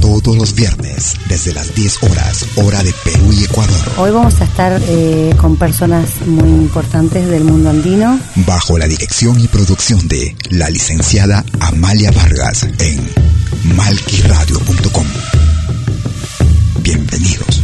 todos 0.00 0.36
los 0.36 0.54
viernes 0.54 1.14
desde 1.28 1.52
las 1.52 1.74
10 1.74 2.04
horas, 2.04 2.46
hora 2.54 2.84
de 2.84 2.94
Perú 3.02 3.32
y 3.32 3.42
Ecuador. 3.42 3.92
Hoy 3.96 4.12
vamos 4.12 4.40
a 4.40 4.44
estar 4.44 4.80
eh, 4.86 5.34
con 5.40 5.56
personas 5.56 6.08
muy 6.24 6.48
importantes 6.48 7.28
del 7.28 7.42
mundo 7.42 7.70
andino. 7.70 8.20
Bajo 8.46 8.78
la 8.78 8.86
dirección 8.86 9.40
y 9.40 9.48
producción 9.48 10.06
de 10.06 10.36
la 10.50 10.70
licenciada 10.70 11.44
Amalia 11.58 12.12
Vargas 12.12 12.62
en 12.78 13.10
malquiradio.com. 13.74 15.06
Bienvenidos. 16.80 17.63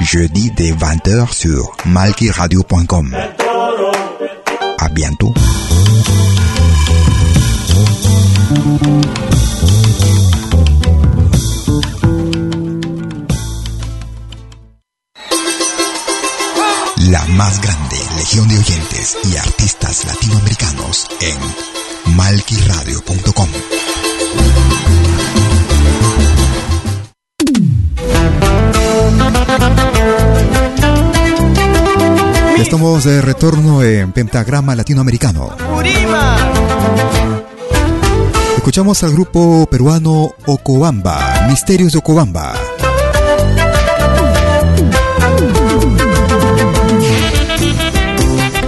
jeudi 0.00 0.50
dès 0.56 0.72
20h 0.72 1.32
sur 1.32 1.76
malkiradio.com. 1.86 3.16
À 4.78 4.88
bientôt. 4.90 5.34
la 17.10 17.24
más 17.28 17.60
grande 17.60 17.96
legión 18.16 18.46
de 18.48 18.58
oyentes 18.58 19.16
y 19.24 19.36
artistas 19.36 20.04
latinoamericanos 20.04 21.06
en 21.20 22.14
malquiradio.com. 22.16 23.48
Estamos 32.60 33.04
de 33.04 33.22
retorno 33.22 33.82
en 33.82 34.12
Pentagrama 34.12 34.74
Latinoamericano. 34.74 35.56
Escuchamos 38.56 39.02
al 39.02 39.12
grupo 39.12 39.66
peruano 39.66 40.32
Ocobamba, 40.46 41.46
Misterios 41.48 41.92
de 41.92 41.98
Ocobamba. 41.98 42.54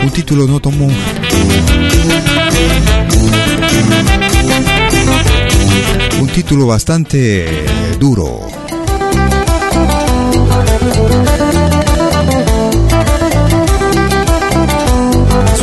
un 0.03 0.11
título 0.11 0.47
no 0.47 0.61
tomó 0.61 0.89
un 6.21 6.29
título 6.29 6.67
bastante 6.67 7.65
duro. 7.99 8.41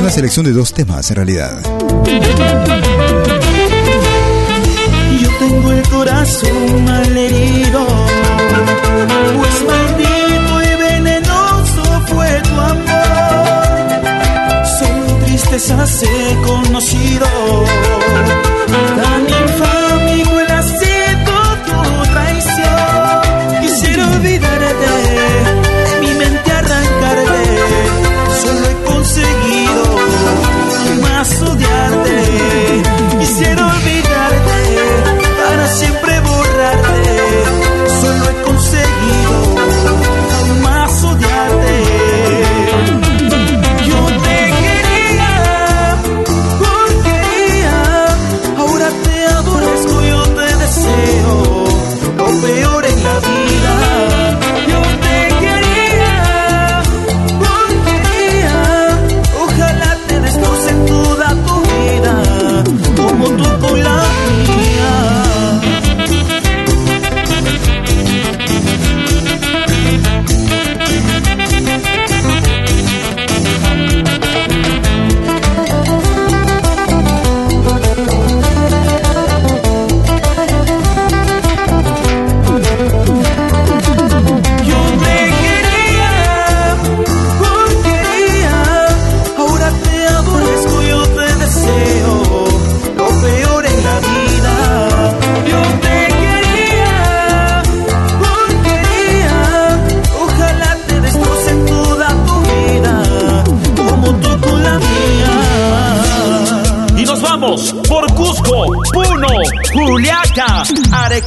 Una 0.08 0.14
selección 0.14 0.46
de 0.46 0.54
dos 0.54 0.72
temas 0.72 1.10
en 1.10 1.18
realidad. 1.18 1.62
Yo 5.22 5.30
tengo 5.38 5.72
el 5.74 5.90
corazón 5.90 6.86
malherido, 6.86 7.86
pues 9.36 9.64
maldito 9.68 10.64
y 10.64 10.76
venenoso 10.82 11.84
fue 12.08 12.42
tu 12.42 12.58
amor. 12.58 12.88
Solo 14.80 15.26
tristezas 15.26 16.04
he 16.04 16.38
conocido, 16.46 17.28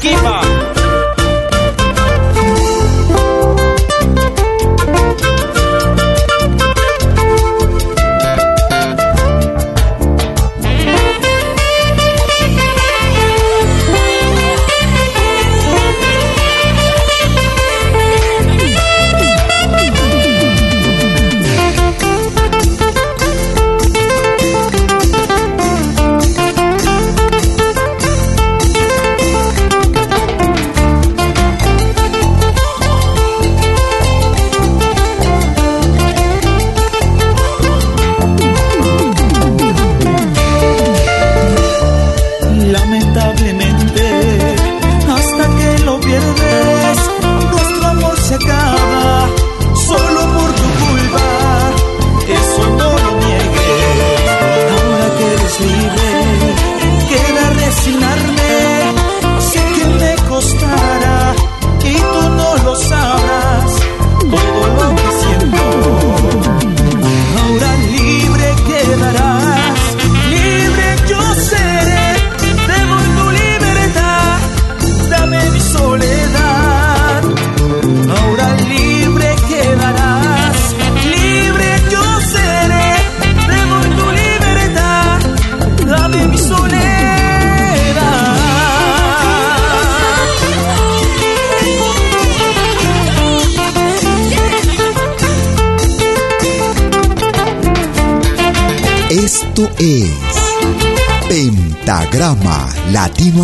Keep 0.00 0.12
keeper. 0.12 0.59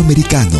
Latinoamericano, 0.07 0.56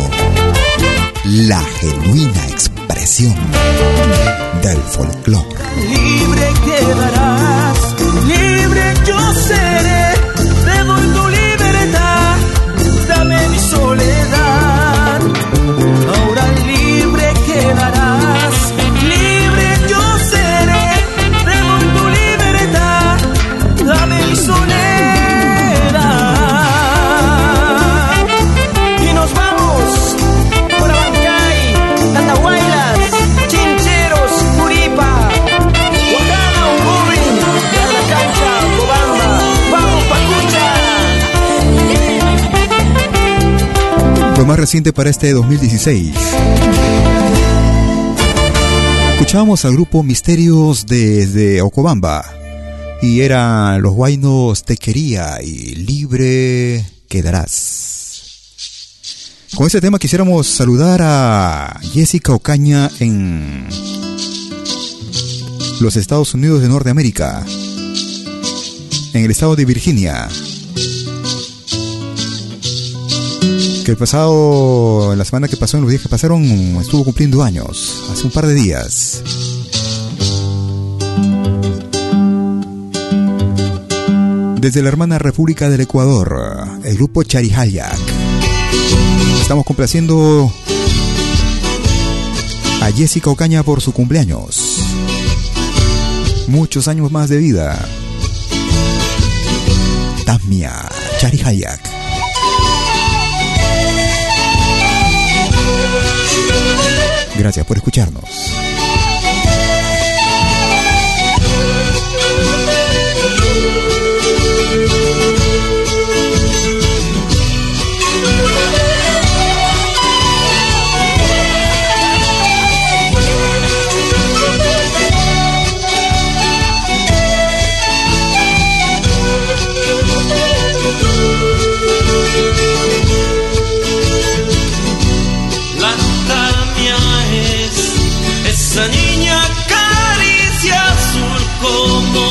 reciente 44.58 44.92
para 44.92 45.08
este 45.08 45.32
2016. 45.32 46.12
Escuchábamos 49.12 49.64
al 49.64 49.74
grupo 49.74 50.02
Misterios 50.02 50.84
desde 50.84 51.62
Ocobamba. 51.62 52.24
Y 53.00 53.20
eran 53.20 53.80
los 53.80 53.94
guainos 53.94 54.64
Te 54.64 54.76
Quería 54.76 55.40
y 55.42 55.76
Libre 55.76 56.84
Quedarás. 57.08 57.86
Con 59.54 59.66
este 59.66 59.80
tema 59.80 60.00
quisiéramos 60.00 60.48
saludar 60.48 61.00
a 61.02 61.78
Jessica 61.92 62.32
Ocaña 62.32 62.90
en 62.98 63.68
los 65.80 65.94
Estados 65.94 66.34
Unidos 66.34 66.62
de 66.62 66.68
Norteamérica, 66.68 67.44
en 69.14 69.24
el 69.24 69.30
estado 69.30 69.54
de 69.54 69.64
Virginia. 69.64 70.28
Que 73.88 73.92
el 73.92 73.96
pasado, 73.96 75.16
la 75.16 75.24
semana 75.24 75.48
que 75.48 75.56
pasó, 75.56 75.78
en 75.78 75.84
los 75.84 75.90
días 75.90 76.02
que 76.02 76.10
pasaron, 76.10 76.44
estuvo 76.78 77.04
cumpliendo 77.04 77.42
años, 77.42 78.04
hace 78.12 78.26
un 78.26 78.30
par 78.30 78.46
de 78.46 78.52
días. 78.52 79.22
Desde 84.60 84.82
la 84.82 84.88
hermana 84.88 85.18
República 85.18 85.70
del 85.70 85.80
Ecuador, 85.80 86.68
el 86.84 86.96
grupo 86.96 87.22
Charihayak. 87.22 87.98
Estamos 89.40 89.64
complaciendo 89.64 90.52
a 92.82 92.92
Jessica 92.92 93.30
Ocaña 93.30 93.62
por 93.62 93.80
su 93.80 93.94
cumpleaños. 93.94 94.82
Muchos 96.46 96.88
años 96.88 97.10
más 97.10 97.30
de 97.30 97.38
vida. 97.38 97.88
Tamia 100.26 100.74
Charihayak. 101.20 101.97
Gracias 107.38 107.64
por 107.64 107.76
escucharnos. 107.76 108.57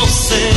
Como 0.08 0.57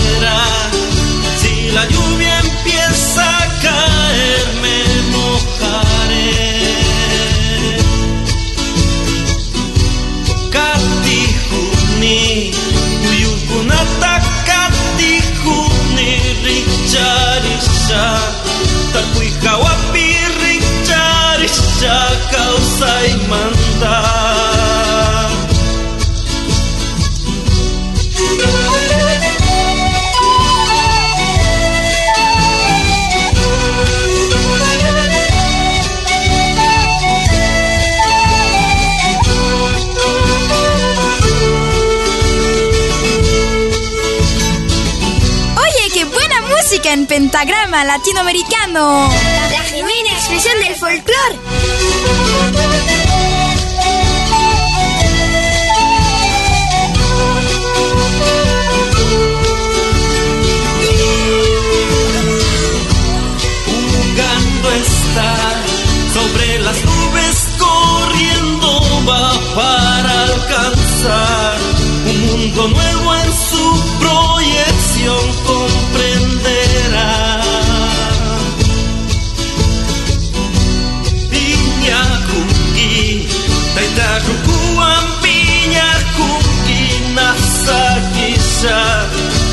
latinoamericano. 47.71 49.09
La 49.53 49.63
genuina 49.63 50.11
expresión 50.11 50.59
del 50.61 50.75
folclore. 50.75 51.39
Jugando 63.67 64.71
está 64.73 65.37
sobre 66.13 66.59
las 66.59 66.85
nubes 66.85 67.49
corriendo 67.59 68.81
va 69.09 69.33
para 69.55 70.23
alcanzar 70.25 71.70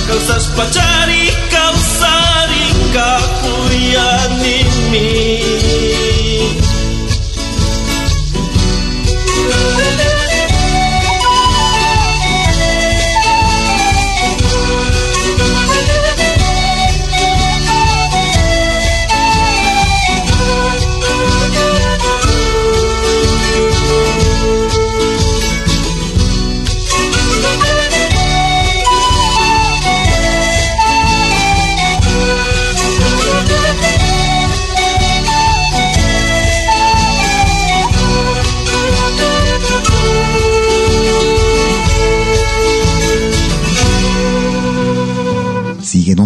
causa 0.07 0.39
spacciari 0.39 1.46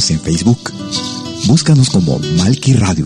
en 0.09 0.19
Facebook. 0.19 0.71
Búscanos 1.45 1.89
como 1.89 2.17
Malki 2.37 2.73
Radio. 2.73 3.05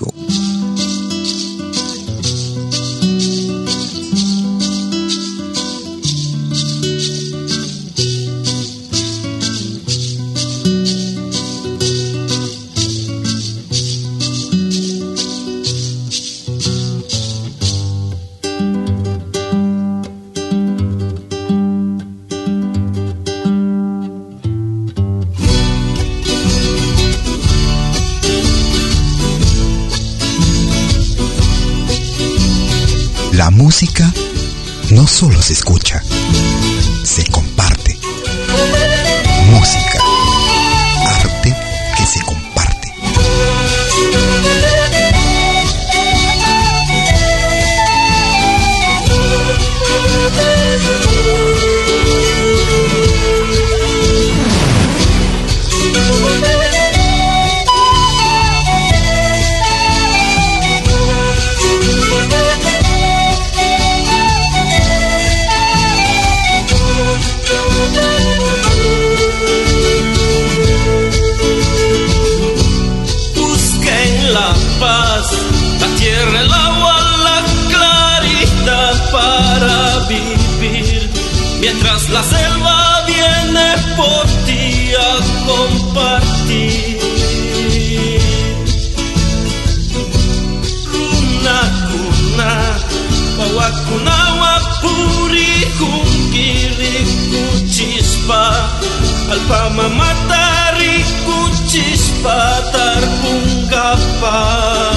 Alpa 99.25 99.73
mematari 99.73 101.01
kucis 101.25 102.13
patar 102.21 103.01
punggapan 103.25 104.94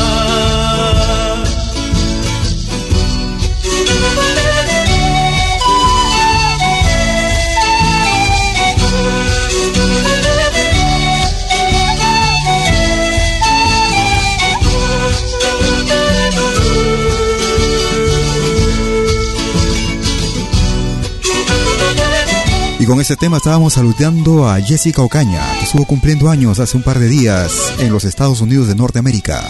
con 22.88 23.02
este 23.02 23.16
tema 23.16 23.36
estábamos 23.36 23.74
saludando 23.74 24.48
a 24.48 24.58
Jessica 24.62 25.02
Ocaña, 25.02 25.42
que 25.58 25.66
estuvo 25.66 25.84
cumpliendo 25.84 26.30
años 26.30 26.58
hace 26.58 26.74
un 26.78 26.82
par 26.82 26.98
de 26.98 27.06
días 27.06 27.74
en 27.80 27.92
los 27.92 28.04
Estados 28.04 28.40
Unidos 28.40 28.66
de 28.66 28.74
Norteamérica. 28.74 29.46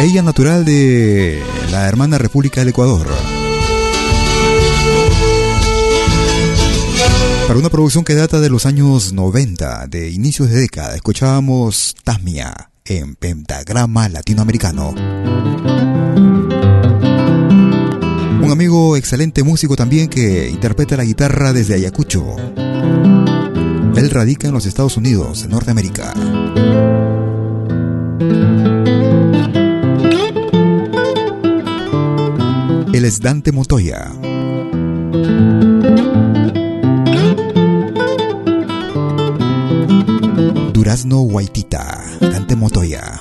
Ella 0.00 0.20
natural 0.20 0.64
de 0.64 1.40
la 1.70 1.86
hermana 1.86 2.18
República 2.18 2.60
del 2.60 2.70
Ecuador. 2.70 3.06
Para 7.46 7.56
una 7.56 7.70
producción 7.70 8.02
que 8.02 8.16
data 8.16 8.40
de 8.40 8.50
los 8.50 8.66
años 8.66 9.12
90, 9.12 9.86
de 9.86 10.10
inicios 10.10 10.50
de 10.50 10.62
década, 10.62 10.96
escuchábamos 10.96 11.94
Tamia 12.02 12.70
en 12.84 13.14
Pentagrama 13.14 14.08
Latinoamericano. 14.08 14.92
Amigo 18.56 18.96
excelente 18.96 19.42
músico 19.42 19.76
también 19.76 20.08
que 20.08 20.48
interpreta 20.48 20.96
la 20.96 21.04
guitarra 21.04 21.52
desde 21.52 21.74
Ayacucho. 21.74 22.24
Él 23.94 24.08
radica 24.08 24.48
en 24.48 24.54
los 24.54 24.64
Estados 24.64 24.96
Unidos, 24.96 25.44
en 25.44 25.50
Norteamérica. 25.50 26.14
Él 32.94 33.04
es 33.04 33.20
Dante 33.20 33.52
Montoya. 33.52 34.10
Durazno 40.72 41.18
Guaitita, 41.18 42.02
Dante 42.22 42.56
Montoya. 42.56 43.20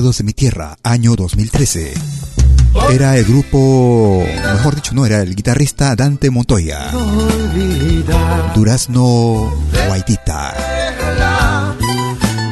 Recuerdos 0.00 0.16
de 0.16 0.24
mi 0.24 0.32
tierra, 0.32 0.78
año 0.82 1.14
2013. 1.14 1.92
Era 2.90 3.18
el 3.18 3.24
grupo, 3.26 4.24
mejor 4.54 4.74
dicho, 4.74 4.94
no, 4.94 5.04
era 5.04 5.20
el 5.20 5.36
guitarrista 5.36 5.94
Dante 5.94 6.30
Montoya. 6.30 6.90
Durazno 8.54 9.52
Guaitita. 9.88 10.54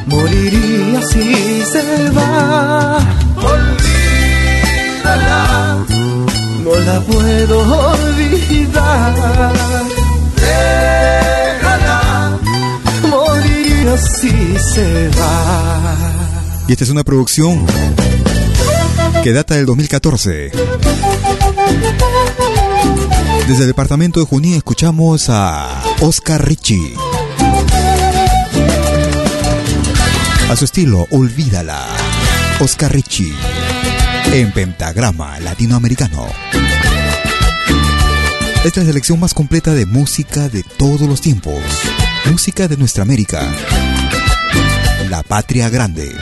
Moriría 0.05 1.01
si 1.07 1.63
se 1.63 2.11
va. 2.11 2.99
Olvídala. 4.97 5.33
No 6.63 6.75
la 6.75 7.01
puedo 7.01 7.89
olvidar. 7.93 9.15
Déjala. 11.55 12.37
Moriría 13.09 13.97
si 13.97 14.55
se 14.59 15.09
va. 15.19 16.08
Y 16.69 16.73
esta 16.73 16.83
es 16.83 16.91
una 16.91 17.03
producción 17.03 17.65
que 19.23 19.33
data 19.33 19.55
del 19.55 19.65
2014. 19.65 20.51
Desde 23.47 23.61
el 23.61 23.67
departamento 23.67 24.19
de 24.19 24.27
Junín 24.27 24.53
escuchamos 24.53 25.29
a 25.29 25.81
Oscar 26.01 26.47
Richie. 26.47 26.93
A 30.47 30.55
su 30.55 30.65
estilo, 30.65 31.07
olvídala. 31.09 31.87
Oscar 32.59 32.93
Richie. 32.93 33.33
En 34.31 34.51
pentagrama 34.51 35.39
latinoamericano. 35.39 36.27
Esta 38.63 38.67
es 38.67 38.77
la 38.77 38.91
selección 38.91 39.19
más 39.19 39.33
completa 39.33 39.73
de 39.73 39.87
música 39.87 40.49
de 40.49 40.61
todos 40.77 41.01
los 41.01 41.19
tiempos. 41.19 41.63
Música 42.29 42.67
de 42.67 42.77
nuestra 42.77 43.01
América. 43.01 43.41
La 45.09 45.23
patria 45.23 45.69
grande. 45.69 46.15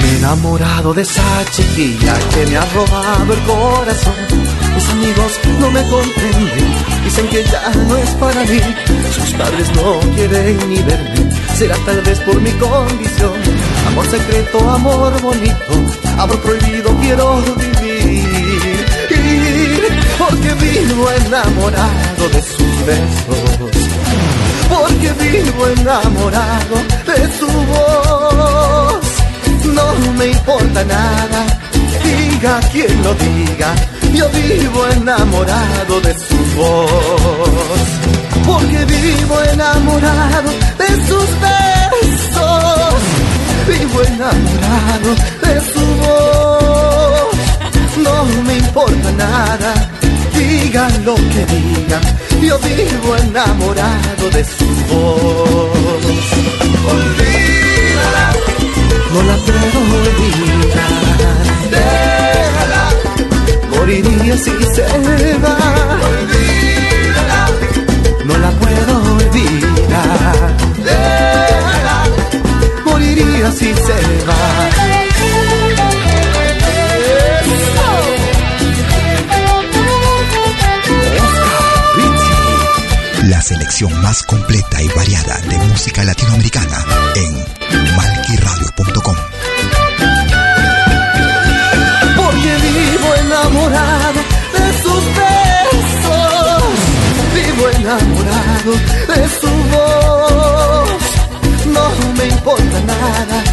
Me 0.00 0.08
he 0.08 0.16
enamorado 0.18 0.94
de 0.94 1.02
esa 1.02 1.44
chiquilla 1.50 2.14
que 2.32 2.46
me 2.46 2.56
ha 2.56 2.64
robado 2.66 3.32
el 3.32 3.40
corazón. 3.40 4.14
Mis 4.72 4.88
amigos 4.90 5.32
no 5.58 5.70
me 5.72 5.82
comprenden, 5.88 6.74
dicen 7.04 7.26
que 7.28 7.42
ya 7.42 7.70
no 7.88 7.96
es 7.96 8.10
para 8.10 8.44
mí. 8.44 8.60
Sus 9.12 9.32
padres 9.32 9.68
no 9.74 9.98
quieren 10.14 10.68
ni 10.68 10.80
verme, 10.82 11.28
será 11.56 11.76
tal 11.84 12.00
vez 12.02 12.20
por 12.20 12.40
mi 12.40 12.52
condición. 12.52 13.32
Amor 13.88 14.06
secreto, 14.06 14.70
amor 14.70 15.20
bonito, 15.22 15.72
amor 16.18 16.40
prohibido 16.40 16.96
quiero 17.00 17.42
vivir. 17.56 18.66
Porque 20.18 20.54
vivo 20.54 21.10
enamorado 21.10 22.28
de 22.32 22.42
sus 22.42 22.86
besos, 22.86 23.85
porque 24.68 25.12
vivo 25.12 25.66
enamorado 25.68 26.76
de 27.06 27.38
su 27.38 27.46
voz. 27.46 29.04
No 29.74 30.12
me 30.18 30.26
importa 30.28 30.84
nada, 30.84 31.40
diga 32.04 32.60
quien 32.72 33.02
lo 33.02 33.14
diga, 33.14 33.74
yo 34.14 34.28
vivo 34.30 34.86
enamorado 34.88 36.00
de 36.00 36.14
su 36.14 36.38
voz. 36.56 37.88
Porque 38.46 38.84
vivo 38.84 39.42
enamorado 39.52 40.50
de 40.78 40.88
sus 41.08 41.28
besos, 41.46 43.02
vivo 43.68 44.02
enamorado 44.02 45.10
de 45.42 45.60
su 45.72 45.84
voz. 46.02 47.36
No 47.96 48.24
me 48.46 48.58
importa 48.58 49.12
nada, 49.12 49.74
digan 50.38 51.04
lo 51.04 51.14
que 51.14 51.42
digan, 51.54 52.02
yo 52.42 52.58
vivo 52.58 53.16
enamorado 53.16 54.30
de 54.30 54.44
su 54.44 54.66
voz. 54.88 56.26
Olvídala 56.92 58.46
no 59.16 59.22
la 59.22 59.36
puedo 59.36 59.78
olvidar. 60.00 60.90
Déjala, 61.70 62.84
moriría 63.70 64.36
si 64.36 64.50
se 64.74 65.38
va. 65.44 65.56
Olvídala, 66.10 67.40
no 68.24 68.38
la 68.38 68.50
puedo 68.60 68.92
olvidar. 69.16 70.56
Déjala, 70.84 71.98
moriría 72.84 73.50
si 73.52 73.72
se 73.74 73.98
va. 74.28 74.95
La 83.36 83.42
selección 83.42 83.92
más 84.00 84.22
completa 84.22 84.82
y 84.82 84.88
variada 84.88 85.38
de 85.40 85.58
música 85.58 86.02
latinoamericana 86.02 86.82
en 87.16 87.34
malquiradio.com. 87.94 89.14
Porque 92.16 92.56
vivo 92.64 93.14
enamorado 93.20 94.20
de 94.54 94.82
sus 94.82 95.04
besos, 95.20 96.62
vivo 97.34 97.68
enamorado 97.78 98.72
de 99.12 99.28
su 99.38 99.52
voz. 99.70 100.90
No 101.66 101.90
me 102.16 102.28
importa 102.28 102.80
nada, 102.86 103.44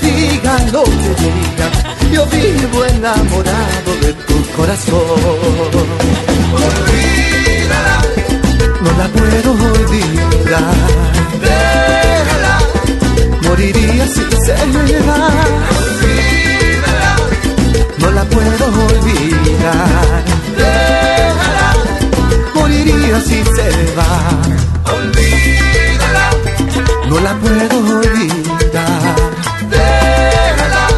digan 0.00 0.72
lo 0.72 0.82
que 0.82 1.10
digan, 1.20 1.72
yo 2.10 2.24
vivo 2.24 2.86
enamorado 2.86 3.96
de 4.00 4.14
tu 4.14 4.46
corazón. 4.56 5.65
Si 23.20 23.42
se 23.44 23.94
va. 23.96 24.08
Olvídala, 24.92 26.30
no 27.08 27.20
la 27.20 27.34
puedo 27.36 27.98
olvidar. 27.98 29.16
Déjala, 29.70 30.88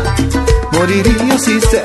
moriría 0.73 1.39
si 1.39 1.61
se 1.61 1.83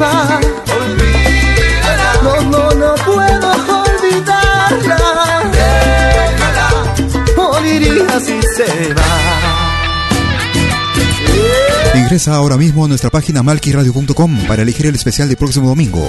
va. 0.00 0.40
Olvídala, 0.78 2.10
no, 2.22 2.34
no, 2.42 2.70
no 2.72 2.94
puedo 3.04 3.50
olvidarla. 3.84 4.98
Déjala, 5.52 6.68
moriría 7.36 8.20
si 8.20 8.40
se 8.56 8.94
va. 8.94 9.10
Ingresa 11.94 12.34
ahora 12.34 12.56
mismo 12.56 12.84
a 12.84 12.88
nuestra 12.88 13.10
página 13.10 13.42
malquiradio.com 13.42 14.46
para 14.46 14.62
elegir 14.62 14.86
el 14.86 14.94
especial 14.94 15.28
del 15.28 15.36
próximo 15.36 15.68
domingo. 15.68 16.08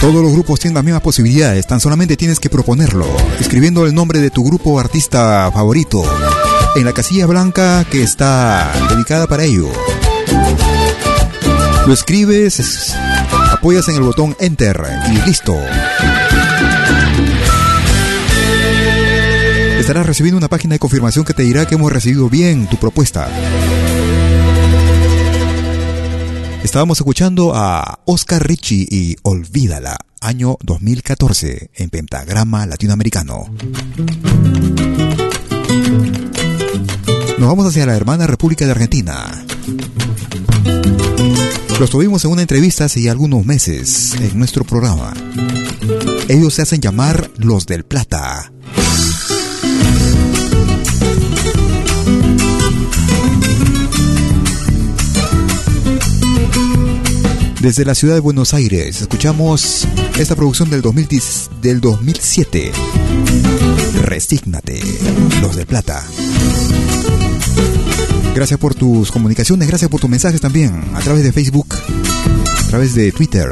Todos 0.00 0.22
los 0.22 0.32
grupos 0.32 0.58
tienen 0.60 0.74
las 0.74 0.84
mismas 0.84 1.02
posibilidades, 1.02 1.66
tan 1.66 1.78
solamente 1.78 2.16
tienes 2.16 2.40
que 2.40 2.48
proponerlo, 2.48 3.06
escribiendo 3.38 3.84
el 3.86 3.94
nombre 3.94 4.18
de 4.18 4.30
tu 4.30 4.42
grupo 4.44 4.80
artista 4.80 5.50
favorito 5.52 6.02
en 6.74 6.84
la 6.86 6.92
casilla 6.92 7.26
blanca 7.26 7.84
que 7.90 8.02
está 8.02 8.72
dedicada 8.88 9.26
para 9.26 9.44
ello. 9.44 9.68
Lo 11.86 11.92
escribes, 11.92 12.60
es- 12.60 12.94
apoyas 13.52 13.88
en 13.88 13.96
el 13.96 14.02
botón 14.02 14.34
Enter 14.40 14.80
y 15.12 15.28
listo. 15.28 15.54
Estarás 19.78 20.06
recibiendo 20.06 20.38
una 20.38 20.48
página 20.48 20.74
de 20.74 20.78
confirmación 20.78 21.24
que 21.26 21.34
te 21.34 21.42
dirá 21.42 21.66
que 21.66 21.74
hemos 21.74 21.92
recibido 21.92 22.30
bien 22.30 22.66
tu 22.68 22.76
propuesta. 22.78 23.28
Estábamos 26.62 26.98
escuchando 26.98 27.52
a 27.54 28.00
Oscar 28.04 28.46
Richie 28.46 28.86
y 28.88 29.16
Olvídala, 29.22 29.96
año 30.20 30.56
2014, 30.62 31.70
en 31.74 31.90
Pentagrama 31.90 32.66
Latinoamericano. 32.66 33.46
Nos 37.38 37.48
vamos 37.48 37.66
hacia 37.66 37.86
la 37.86 37.96
hermana 37.96 38.26
República 38.26 38.66
de 38.66 38.72
Argentina. 38.72 39.44
Los 41.80 41.88
tuvimos 41.88 42.24
en 42.26 42.32
una 42.32 42.42
entrevista 42.42 42.84
hace 42.84 43.00
ya 43.00 43.12
algunos 43.12 43.46
meses 43.46 44.14
en 44.20 44.38
nuestro 44.38 44.64
programa. 44.64 45.14
Ellos 46.28 46.52
se 46.52 46.62
hacen 46.62 46.80
llamar 46.82 47.30
los 47.38 47.64
del 47.64 47.84
Plata. 47.84 48.52
Desde 57.60 57.84
la 57.84 57.94
ciudad 57.94 58.14
de 58.14 58.20
Buenos 58.20 58.54
Aires 58.54 59.02
escuchamos 59.02 59.86
esta 60.18 60.34
producción 60.34 60.70
del, 60.70 60.82
2010 60.82 61.50
del 61.60 61.80
2007. 61.80 62.72
Resígnate, 64.02 64.82
los 65.42 65.56
de 65.56 65.66
plata. 65.66 66.02
Gracias 68.34 68.58
por 68.58 68.74
tus 68.74 69.12
comunicaciones, 69.12 69.68
gracias 69.68 69.90
por 69.90 70.00
tus 70.00 70.08
mensajes 70.10 70.40
también 70.40 70.82
a 70.94 71.00
través 71.00 71.22
de 71.22 71.32
Facebook, 71.32 71.74
a 72.58 72.68
través 72.68 72.94
de 72.94 73.12
Twitter. 73.12 73.50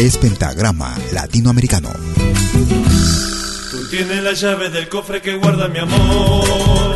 es 0.00 0.18
Pentagrama 0.18 0.94
Latinoamericano. 1.12 1.88
Tú 3.70 3.88
tienes 3.90 4.22
la 4.22 4.34
llave 4.34 4.68
del 4.68 4.88
cofre 4.88 5.22
que 5.22 5.36
guarda 5.36 5.68
mi 5.68 5.78
amor. 5.78 6.94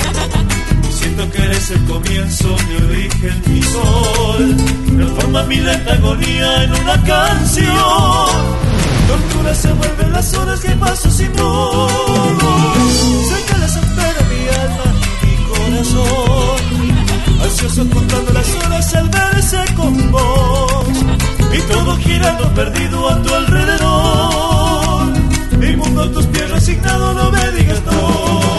Siento 1.01 1.31
que 1.31 1.43
eres 1.43 1.71
el 1.71 1.85
comienzo, 1.87 2.57
mi 2.69 2.77
origen, 2.85 3.43
mi 3.47 3.63
sol. 3.63 4.57
Transforma 4.97 5.43
mi 5.45 5.57
lenta 5.57 5.95
agonía 5.95 6.65
en 6.65 6.73
una 6.75 7.03
canción. 7.05 8.29
Tortura 9.09 9.55
se 9.55 9.73
vuelven 9.73 10.13
las 10.13 10.35
horas 10.35 10.61
que 10.61 10.71
paso 10.73 11.11
sin 11.11 11.33
vos. 11.33 11.91
Sé 13.29 13.45
que 13.47 13.59
las 13.61 13.77
espera 13.77 14.21
mi 14.31 14.43
alma 14.65 14.89
y 15.23 15.27
mi 15.27 15.37
corazón. 15.49 16.59
Ansioso 17.45 17.89
contando 17.89 18.33
las 18.33 18.55
horas 18.57 18.95
al 18.95 19.09
verse 19.09 19.75
con 19.77 20.13
vos. 20.13 20.85
Y 21.51 21.61
todo 21.73 21.97
girando 21.97 22.55
perdido 22.55 23.09
a 23.09 23.23
tu 23.23 23.35
alrededor. 23.35 25.07
Mi 25.59 25.77
mundo 25.77 26.03
a 26.03 26.13
tus 26.13 26.27
pies 26.27 26.51
resignado, 26.51 27.15
no 27.15 27.31
me 27.31 27.53
digas 27.53 27.83
no. 27.87 28.50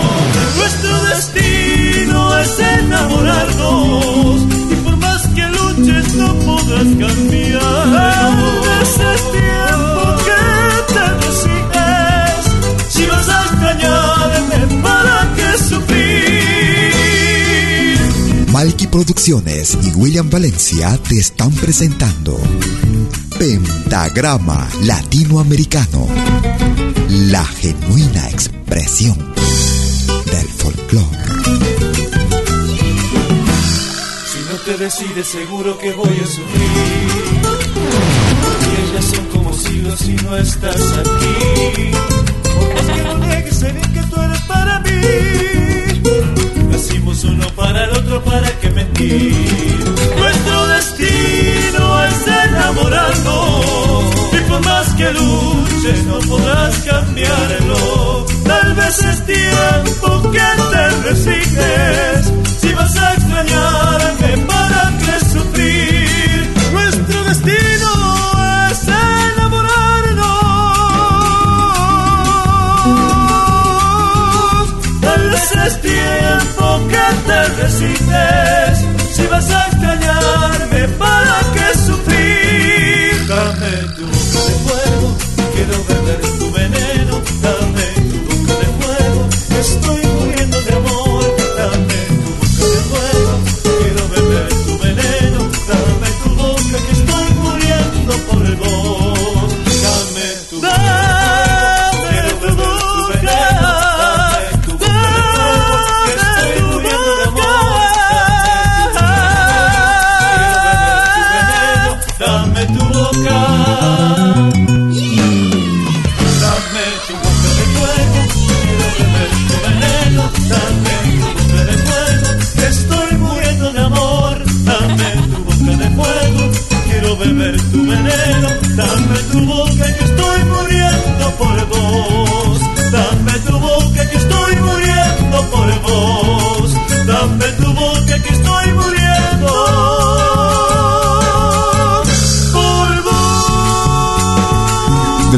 Es 2.39 2.59
enamorarnos. 2.59 4.41
Y 4.71 4.75
por 4.83 4.95
más 4.97 5.27
que 5.27 5.45
luches, 5.47 6.15
no 6.15 6.33
podrás 6.39 6.83
cambiar. 6.83 8.33
Es 8.81 9.21
tiempo 9.31 10.03
que 10.25 10.41
te 10.93 11.05
resignes. 11.21 12.41
Si 12.89 13.05
vas 13.05 13.29
a 13.29 13.43
extrañarme, 13.45 14.57
¿para 14.81 15.17
qué 15.35 15.49
sufrir? 15.69 16.11
Malky 18.51 18.87
Producciones 18.87 19.77
y 19.83 19.89
William 19.91 20.29
Valencia 20.29 20.97
te 21.07 21.19
están 21.19 21.51
presentando 21.51 22.39
Pentagrama 23.37 24.67
Latinoamericano, 24.83 26.07
la 27.09 27.43
genuina 27.45 28.29
expresión 28.29 29.17
del 30.31 30.47
folclore. 30.47 31.20
Te 34.71 34.77
decides, 34.85 35.27
seguro 35.27 35.77
que 35.77 35.91
voy 35.91 36.17
a 36.23 36.27
sufrir. 36.27 36.71
Y 38.67 38.89
ellas 38.89 39.05
son 39.05 39.25
como 39.25 39.53
siglos 39.53 39.99
si 39.99 40.13
no 40.13 40.37
estás 40.37 40.81
aquí. 40.99 41.91
Más 42.75 42.85
que 42.95 43.03
no 43.03 43.17
niegues 43.17 43.61
el 43.63 43.73
bien 43.73 43.93
que 43.93 44.01
tú 44.01 44.21
eres 44.21 44.41
para 44.41 44.79
mí. 44.79 44.91
Nacimos 46.69 47.23
uno 47.25 47.47
para 47.55 47.83
el 47.83 47.91
otro, 47.91 48.23
¿para 48.23 48.49
qué 48.59 48.69
mentir? 48.69 49.95
Nuestro 50.17 50.67
destino 50.67 52.03
es 52.05 52.27
enamorarnos. 52.45 54.05
Y 54.31 54.49
por 54.49 54.65
más 54.65 54.87
que 54.95 55.11
luches, 55.11 56.05
no 56.05 56.19
podrás 56.19 56.77
cambiarlo. 56.77 58.25
Tal 58.45 58.73
vez 58.75 59.03
es 59.03 59.25
tiempo 59.25 60.31
que 60.31 60.47
te 60.71 60.89
resignes. 61.09 62.31
Si 62.61 62.73
vas 62.73 62.95
a 62.95 63.20
extrañarme, 63.41 64.37
¿para 64.45 64.91
qué 64.99 65.15
sufrir? 65.25 66.53
Nuestro 66.71 67.23
destino 67.23 67.91
es 68.71 68.87
enamorarnos. 68.87 70.21
Tal 75.01 75.29
vez 75.29 75.51
es 75.67 75.81
tiempo 75.81 76.87
que 76.89 77.05
te 77.27 77.43
resignes. 77.61 78.85
Si 79.13 79.23
vas 79.27 79.51
a 79.51 79.80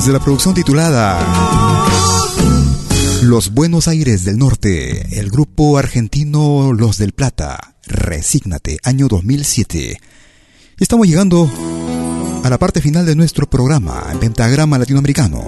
Desde 0.04 0.12
la 0.12 0.20
producción 0.20 0.54
titulada 0.54 1.18
Los 3.22 3.54
Buenos 3.54 3.88
Aires 3.88 4.26
del 4.26 4.38
Norte, 4.38 5.18
el 5.18 5.30
grupo 5.30 5.78
argentino 5.78 6.74
Los 6.74 6.98
del 6.98 7.14
Plata, 7.14 7.76
Resígnate, 7.88 8.80
año 8.84 9.08
2007. 9.08 9.98
Estamos 10.78 11.08
llegando 11.08 11.50
a 12.44 12.50
la 12.50 12.60
parte 12.60 12.82
final 12.82 13.06
de 13.06 13.16
nuestro 13.16 13.50
programa, 13.50 14.04
en 14.12 14.20
Pentagrama 14.20 14.78
Latinoamericano. 14.78 15.42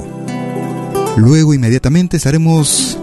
Luego, 1.17 1.53
inmediatamente, 1.53 2.15
estaremos 2.15 2.97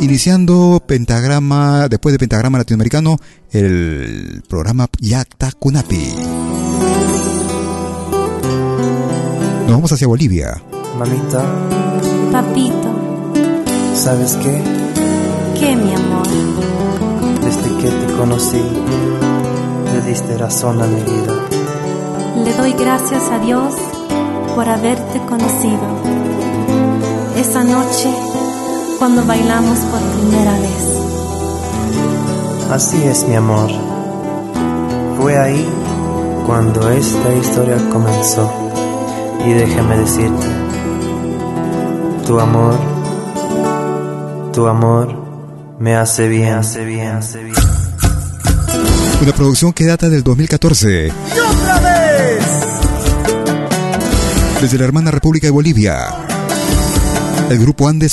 iniciando 0.00 0.82
Pentagrama, 0.84 1.86
después 1.88 2.14
de 2.14 2.18
Pentagrama 2.18 2.58
Latinoamericano, 2.58 3.20
el 3.52 4.42
programa 4.48 4.88
Yacta 4.98 5.52
Kunapi. 5.52 6.14
Nos 9.66 9.70
vamos 9.70 9.92
hacia 9.92 10.08
Bolivia. 10.08 10.60
Mamita, 10.98 11.42
Papito, 12.32 12.88
¿sabes 13.94 14.36
qué? 14.36 14.62
¿qué 15.58 15.76
mi 15.76 15.94
amor? 15.94 16.26
Desde 17.42 17.76
que 17.76 17.90
te 17.90 18.12
conocí, 18.14 18.62
le 19.92 20.00
diste 20.02 20.38
razón 20.38 20.80
a 20.80 20.86
mi 20.86 21.02
vida. 21.02 21.34
Le 22.44 22.54
doy 22.54 22.72
gracias 22.72 23.30
a 23.30 23.38
Dios 23.38 23.74
por 24.54 24.68
haberte 24.68 25.18
conocido. 25.28 25.86
Esa 27.36 27.62
noche, 27.62 28.10
cuando 28.98 29.22
bailamos 29.24 29.78
por 29.78 30.00
primera 30.00 30.52
vez. 30.52 30.96
Así 32.70 33.02
es, 33.04 33.28
mi 33.28 33.34
amor. 33.34 33.68
Fue 35.20 35.38
ahí 35.38 35.68
cuando 36.46 36.88
esta 36.90 37.34
historia 37.34 37.76
comenzó. 37.92 38.50
Y 39.46 39.50
déjame 39.52 39.98
decirte, 39.98 40.65
tu 42.26 42.40
amor, 42.40 42.76
tu 44.52 44.66
amor 44.66 45.76
me 45.78 45.94
hace 45.94 46.28
bien, 46.28 46.54
hace 46.54 46.84
bien, 46.84 47.08
hace 47.08 47.44
bien. 47.44 47.56
Una 49.22 49.32
producción 49.32 49.72
que 49.72 49.86
data 49.86 50.08
del 50.08 50.24
2014. 50.24 51.06
¡Y 51.06 51.10
otra 51.10 51.80
vez! 51.80 52.44
Desde 54.60 54.78
la 54.78 54.84
hermana 54.84 55.12
República 55.12 55.46
de 55.46 55.52
Bolivia. 55.52 55.96
El 57.48 57.58
grupo 57.60 57.88
Andes 57.88 58.12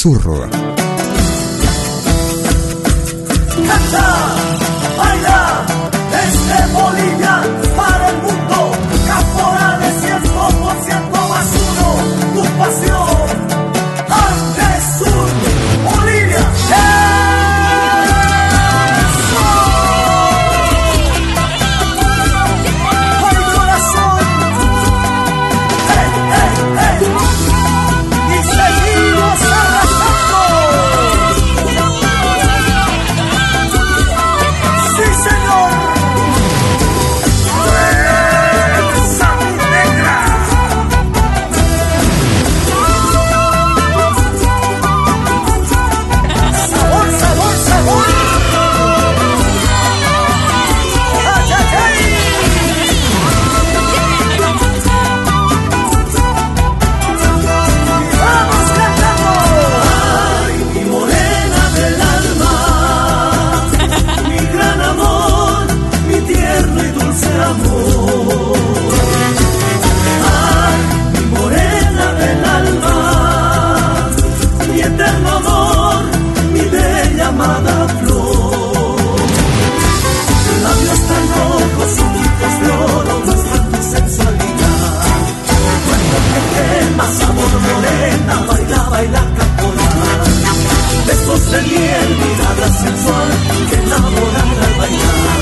de 91.53 91.61
miel, 91.69 92.09
mirada 92.21 92.67
sensual, 92.83 93.31
enamorada 93.79 94.63
al 94.67 94.75
bailar. 94.79 95.39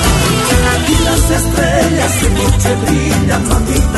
Y 0.92 0.96
las 1.06 1.24
estrellas 1.40 2.14
de 2.22 2.30
noche 2.40 2.70
brillan, 2.84 3.44
mamita. 3.50 3.91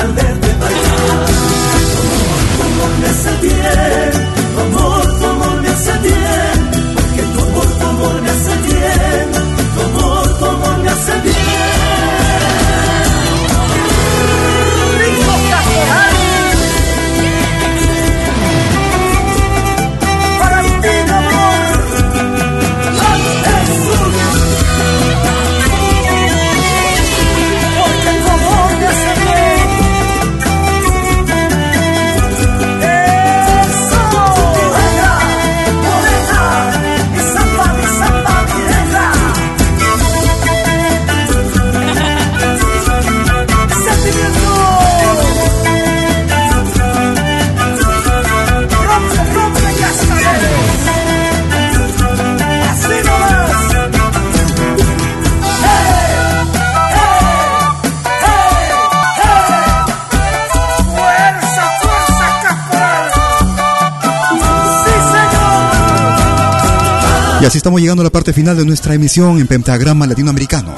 Y 67.44 67.46
así 67.46 67.58
estamos 67.58 67.82
llegando 67.82 68.00
a 68.00 68.06
la 68.06 68.10
parte 68.10 68.32
final 68.32 68.56
de 68.56 68.64
nuestra 68.64 68.94
emisión 68.94 69.38
en 69.38 69.48
Pentagrama 69.48 70.08
Latinoamericano. 70.08 70.74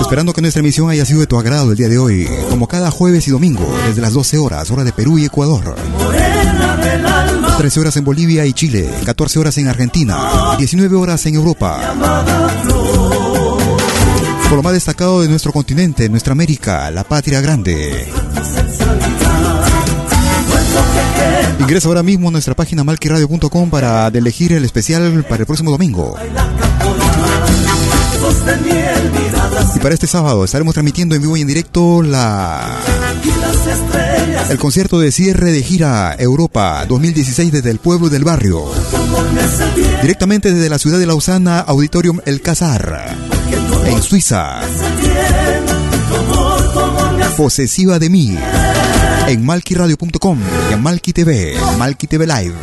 Esperando 0.00 0.32
que 0.32 0.40
nuestra 0.40 0.58
emisión 0.58 0.90
haya 0.90 1.04
sido 1.04 1.20
de 1.20 1.28
tu 1.28 1.38
agrado 1.38 1.70
el 1.70 1.76
día 1.76 1.88
de 1.88 1.98
hoy, 1.98 2.28
como 2.50 2.66
cada 2.66 2.90
jueves 2.90 3.28
y 3.28 3.30
domingo, 3.30 3.64
desde 3.86 4.02
las 4.02 4.12
12 4.12 4.38
horas, 4.38 4.68
hora 4.72 4.82
de 4.82 4.90
Perú 4.90 5.20
y 5.20 5.24
Ecuador. 5.24 5.76
13 7.58 7.78
horas 7.78 7.96
en 7.96 8.04
Bolivia 8.04 8.44
y 8.44 8.52
Chile, 8.54 8.90
14 9.04 9.38
horas 9.38 9.56
en 9.58 9.68
Argentina, 9.68 10.56
19 10.58 10.96
horas 10.96 11.24
en 11.26 11.36
Europa. 11.36 11.94
Por 14.48 14.56
lo 14.56 14.62
más 14.64 14.72
destacado 14.72 15.22
de 15.22 15.28
nuestro 15.28 15.52
continente, 15.52 16.08
nuestra 16.08 16.32
América, 16.32 16.90
la 16.90 17.04
patria 17.04 17.40
grande. 17.40 18.10
Ingresa 21.72 21.88
ahora 21.88 22.02
mismo 22.02 22.28
a 22.28 22.32
nuestra 22.32 22.54
página 22.54 22.84
malquiradio.com 22.84 23.70
para 23.70 24.08
elegir 24.08 24.52
el 24.52 24.62
especial 24.62 25.24
para 25.26 25.40
el 25.40 25.46
próximo 25.46 25.70
domingo. 25.70 26.18
Y 29.74 29.78
para 29.78 29.94
este 29.94 30.06
sábado 30.06 30.44
estaremos 30.44 30.74
transmitiendo 30.74 31.14
en 31.14 31.22
vivo 31.22 31.34
y 31.34 31.40
en 31.40 31.46
directo 31.46 32.02
la 32.02 32.76
el 34.50 34.58
concierto 34.58 35.00
de 35.00 35.10
cierre 35.12 35.50
de 35.50 35.62
gira 35.62 36.14
Europa 36.18 36.84
2016 36.86 37.50
desde 37.50 37.70
el 37.70 37.78
pueblo 37.78 38.10
del 38.10 38.24
barrio. 38.24 38.66
Directamente 40.02 40.52
desde 40.52 40.68
la 40.68 40.78
ciudad 40.78 40.98
de 40.98 41.06
Lausana, 41.06 41.60
Auditorium 41.60 42.20
El 42.26 42.42
Casar, 42.42 43.16
en 43.86 44.02
Suiza. 44.02 44.60
Posesiva 47.38 47.98
de 47.98 48.10
mí, 48.10 48.36
en 49.28 49.44
malquiradio.com 49.44 50.38
y 50.70 50.72
en 50.72 50.82
Malqui 50.82 51.12
TV, 51.12 51.56
Malqui 51.78 52.06
TV 52.06 52.26
Live. 52.26 52.54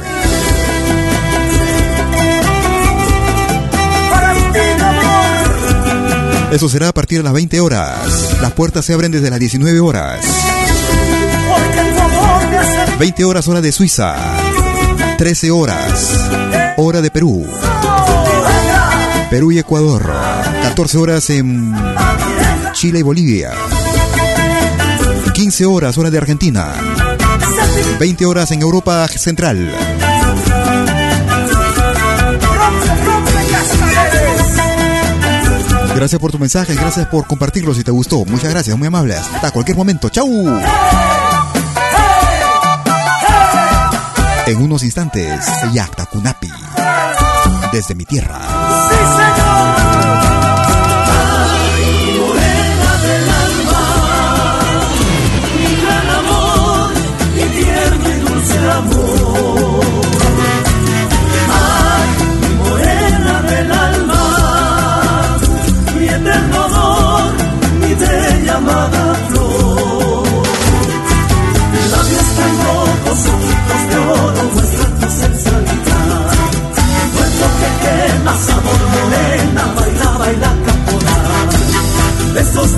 Eso 6.52 6.68
será 6.68 6.90
a 6.90 6.94
partir 6.94 7.20
de 7.20 7.24
las 7.24 7.34
20 7.34 7.60
horas. 7.62 8.38
Las 8.42 8.54
puertas 8.54 8.84
se 8.84 8.94
abren 8.94 9.12
desde 9.12 9.30
las 9.30 9.40
19 9.40 9.80
horas. 9.80 10.20
20 13.00 13.24
horas 13.24 13.48
hora 13.48 13.62
de 13.62 13.72
Suiza. 13.72 14.16
13 15.18 15.52
horas 15.52 16.30
hora 16.78 17.02
de 17.02 17.12
Perú. 17.12 17.46
Perú 19.30 19.52
y 19.52 19.60
Ecuador. 19.60 20.12
14 20.64 20.98
horas 20.98 21.30
en 21.30 21.76
Chile 22.74 23.00
y 23.00 23.04
Bolivia. 23.04 23.52
15 25.40 25.66
horas 25.68 25.98
hora 25.98 26.10
de 26.10 26.18
Argentina. 26.18 26.74
20 27.98 28.26
horas 28.26 28.52
en 28.52 28.62
Europa 28.62 29.08
Central. 29.08 29.74
Gracias 35.96 36.20
por 36.20 36.34
tu 36.34 36.40
mensaje, 36.40 36.76
gracias 36.76 37.08
por 37.08 37.26
compartirlo 37.26 37.74
si 37.74 37.86
te 37.86 37.92
gustó. 37.92 38.26
Muchas 38.26 38.52
gracias, 38.52 38.78
muy 38.78 38.88
amable. 38.90 39.16
Hasta 39.16 39.52
cualquier 39.52 39.78
momento. 39.78 40.10
¡Chau! 40.10 40.28
En 44.46 44.62
unos 44.62 44.84
instantes, 44.84 45.46
Yakta 45.72 46.06
Kunapi. 46.08 46.52
Desde 47.72 47.96
mi 47.96 48.04
tierra. 48.04 48.42
¡Sí, 48.90 48.96
señor! 48.98 50.39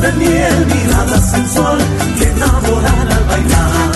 De 0.01 0.11
miel, 0.13 0.65
mirada 0.65 1.21
sensual, 1.21 1.77
que 2.17 2.23
enamoran 2.23 3.11
al 3.11 3.23
bailar 3.25 3.91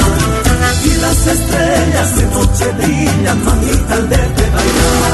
y 0.83 0.93
las 1.01 1.27
estrellas 1.27 2.15
de 2.17 2.25
noche 2.27 2.65
brillan, 2.77 3.43
mamita, 3.43 3.93
al 3.95 4.07
verte 4.07 4.43
bailar. 4.55 5.13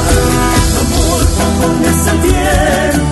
Amor, 0.82 1.20
tu 1.34 1.42
amor 1.42 1.72
me 1.80 1.88
hace 1.88 2.12
bien, 2.28 3.11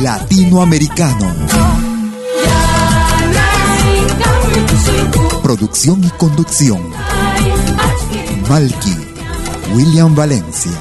Latinoamericano. 0.00 1.34
Producción 5.42 6.02
y 6.04 6.10
conducción. 6.10 6.80
Malky, 8.48 8.96
William 9.74 10.14
Valencia. 10.14 10.72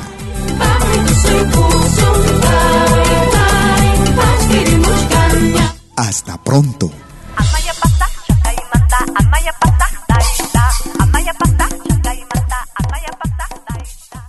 Hasta 5.98 6.42
pronto. 6.44 6.92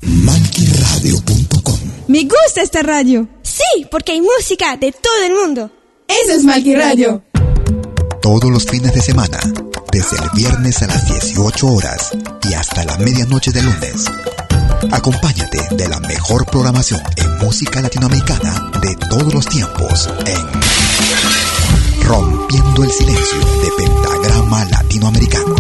Malquiradio.com 0.03 1.79
Me 2.09 2.23
gusta 2.25 2.63
esta 2.63 2.83
radio. 2.83 3.29
Sí, 3.53 3.87
porque 3.91 4.13
hay 4.13 4.23
música 4.23 4.79
de 4.79 4.93
todo 4.93 5.25
el 5.27 5.35
mundo. 5.35 5.71
Eso 6.09 6.33
es 6.33 6.45
Malqui 6.45 6.75
Radio. 6.75 7.23
Todos 8.23 8.51
los 8.51 8.65
fines 8.65 8.95
de 8.95 9.03
semana, 9.03 9.39
desde 9.91 10.17
el 10.17 10.31
viernes 10.35 10.83
a 10.83 10.87
las 10.87 11.07
18 11.07 11.67
horas 11.67 12.13
y 12.49 12.55
hasta 12.55 12.83
la 12.85 12.97
medianoche 12.97 13.53
de 13.53 13.63
lunes. 13.63 14.07
Acompáñate 14.91 15.59
de 15.77 15.87
la 15.87 16.01
mejor 16.01 16.47
programación 16.47 17.03
en 17.17 17.39
música 17.45 17.83
latinoamericana 17.83 18.71
de 18.81 18.97
todos 19.11 19.35
los 19.35 19.47
tiempos 19.47 20.09
en 20.27 22.03
Rompiendo 22.05 22.85
el 22.85 22.91
Silencio 22.91 23.39
de 23.39 23.71
Pentagrama 23.77 24.65
Latinoamericano. 24.65 25.57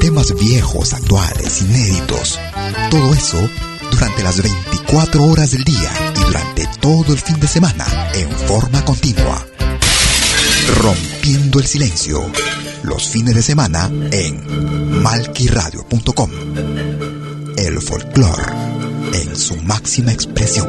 Temas 0.00 0.34
viejos, 0.34 0.92
actuales, 0.92 1.62
inéditos. 1.62 2.40
Todo 2.90 3.14
eso 3.14 3.48
durante 3.92 4.22
las 4.22 4.42
24 4.42 5.22
horas 5.22 5.52
del 5.52 5.62
día 5.64 5.90
y 6.16 6.24
durante 6.24 6.66
todo 6.80 7.12
el 7.12 7.18
fin 7.18 7.38
de 7.38 7.46
semana 7.46 7.84
en 8.14 8.30
forma 8.30 8.84
continua. 8.84 9.46
Rompiendo 10.80 11.60
el 11.60 11.66
silencio. 11.66 12.20
Los 12.82 13.08
fines 13.08 13.34
de 13.34 13.42
semana 13.42 13.88
en 14.10 15.02
malquiradio.com. 15.02 16.30
El 17.56 17.80
folclore 17.80 18.52
en 19.12 19.36
su 19.36 19.56
máxima 19.58 20.12
expresión. 20.12 20.68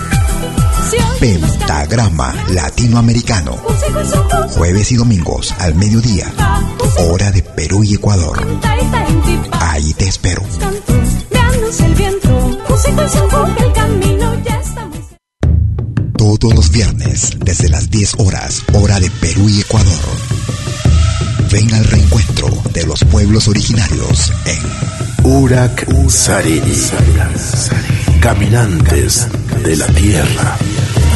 Pentagrama 1.19 2.33
Latinoamericano. 2.49 3.57
Jueves 4.51 4.91
y 4.91 4.95
domingos 4.95 5.53
al 5.59 5.75
mediodía. 5.75 6.31
Hora 6.97 7.31
de 7.31 7.41
Perú 7.41 7.83
y 7.83 7.95
Ecuador. 7.95 8.45
Ahí 9.59 9.93
te 9.93 10.07
espero. 10.07 10.43
Todos 16.17 16.53
los 16.55 16.71
viernes, 16.71 17.31
desde 17.39 17.69
las 17.69 17.89
10 17.89 18.15
horas, 18.19 18.63
hora 18.73 18.99
de 18.99 19.09
Perú 19.09 19.49
y 19.49 19.61
Ecuador. 19.61 19.91
Ven 21.51 21.73
al 21.73 21.85
reencuentro 21.85 22.49
de 22.73 22.85
los 22.85 23.03
pueblos 23.05 23.47
originarios 23.47 24.31
en 24.45 25.31
Urak 25.31 25.85
Sarini. 26.09 26.73
Caminantes 28.21 29.27
de 29.63 29.75
la 29.75 29.87
Tierra. 29.87 30.57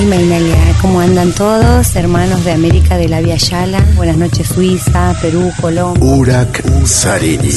Imainalia, 0.01 0.57
¿cómo 0.81 0.99
andan 0.99 1.31
todos? 1.31 1.95
Hermanos 1.95 2.43
de 2.43 2.51
América 2.51 2.97
de 2.97 3.07
la 3.07 3.21
Via 3.21 3.37
Yala. 3.37 3.79
Buenas 3.95 4.17
noches, 4.17 4.47
Suiza, 4.47 5.15
Perú, 5.21 5.53
Colombia. 5.61 6.03
Urak 6.03 6.61
Sarini. 6.85 7.49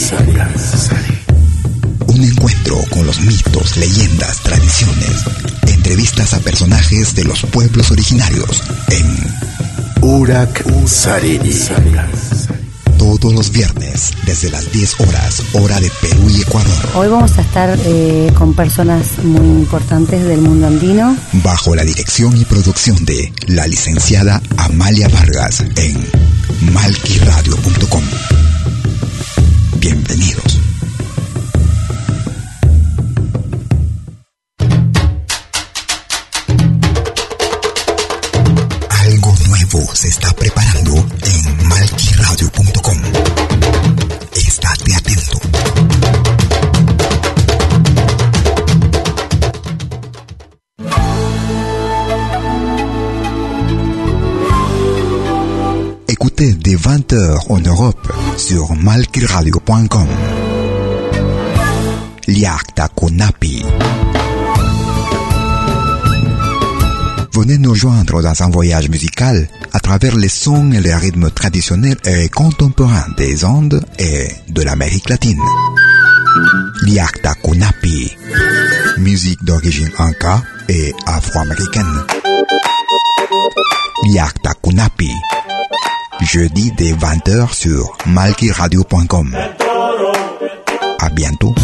Un 2.06 2.24
encuentro 2.24 2.76
con 2.90 3.06
los 3.06 3.20
mitos, 3.20 3.76
leyendas, 3.76 4.38
tradiciones. 4.38 5.24
Entrevistas 5.66 6.32
a 6.34 6.38
personajes 6.38 7.14
de 7.16 7.24
los 7.24 7.42
pueblos 7.46 7.90
originarios 7.90 8.62
en 8.90 9.16
Urak 10.00 10.64
Sarini. 10.86 11.52
Todos 12.98 13.32
los 13.32 13.52
viernes, 13.52 14.12
desde 14.26 14.50
las 14.50 14.72
10 14.72 15.00
horas, 15.00 15.42
hora 15.52 15.80
de 15.80 15.90
Perú 16.02 16.28
y 16.28 16.42
Ecuador. 16.42 16.88
Hoy 16.96 17.08
vamos 17.08 17.38
a 17.38 17.42
estar 17.42 17.78
eh, 17.84 18.32
con 18.36 18.54
personas 18.54 19.18
muy 19.22 19.46
importantes 19.46 20.24
del 20.24 20.40
mundo 20.40 20.66
andino. 20.66 21.16
Bajo 21.44 21.76
la 21.76 21.84
dirección 21.84 22.36
y 22.36 22.44
producción 22.44 23.04
de 23.04 23.32
la 23.46 23.68
licenciada 23.68 24.42
Amalia 24.56 25.08
Vargas 25.08 25.60
en 25.76 26.72
malquiradio.com. 26.72 28.02
Bienvenidos. 29.78 30.57
Écoutez 56.20 56.52
dès 56.52 56.74
20h 56.74 57.46
en 57.48 57.60
Europe 57.60 58.12
sur 58.36 58.74
malquiradio.com. 58.74 60.08
Liakta 62.26 62.88
Konapi. 62.88 63.64
Venez 67.32 67.58
nous 67.58 67.76
joindre 67.76 68.20
dans 68.20 68.42
un 68.42 68.50
voyage 68.50 68.88
musical 68.88 69.46
à 69.72 69.78
travers 69.78 70.16
les 70.16 70.28
sons 70.28 70.72
et 70.72 70.80
les 70.80 70.92
rythmes 70.92 71.30
traditionnels 71.30 71.98
et 72.04 72.28
contemporains 72.28 73.06
des 73.16 73.44
Andes 73.44 73.80
et 74.00 74.26
de 74.48 74.62
l'Amérique 74.62 75.10
latine. 75.10 75.38
Liakta 76.82 77.34
Kunapi, 77.44 78.10
musique 78.96 79.44
d'origine 79.44 79.90
inca 80.00 80.42
et 80.68 80.92
afro-américaine. 81.06 82.02
Liakta 84.12 84.54
Kunapi, 84.60 85.12
jeudi 86.20 86.72
dès 86.72 86.92
20h 86.92 87.54
sur 87.54 87.96
malkiradio.com. 88.06 89.36
À 91.00 91.08
bientôt. 91.10 91.54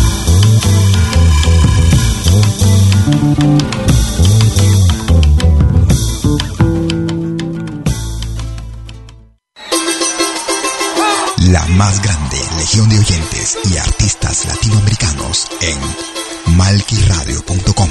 La 11.50 11.66
más 11.76 12.00
grande 12.02 12.38
legión 12.58 12.88
de 12.88 12.98
oyentes 12.98 13.58
y 13.72 13.76
artistas 13.76 14.46
latinoamericanos 14.46 15.46
en 15.60 16.56
malquiradio.com. 16.56 17.90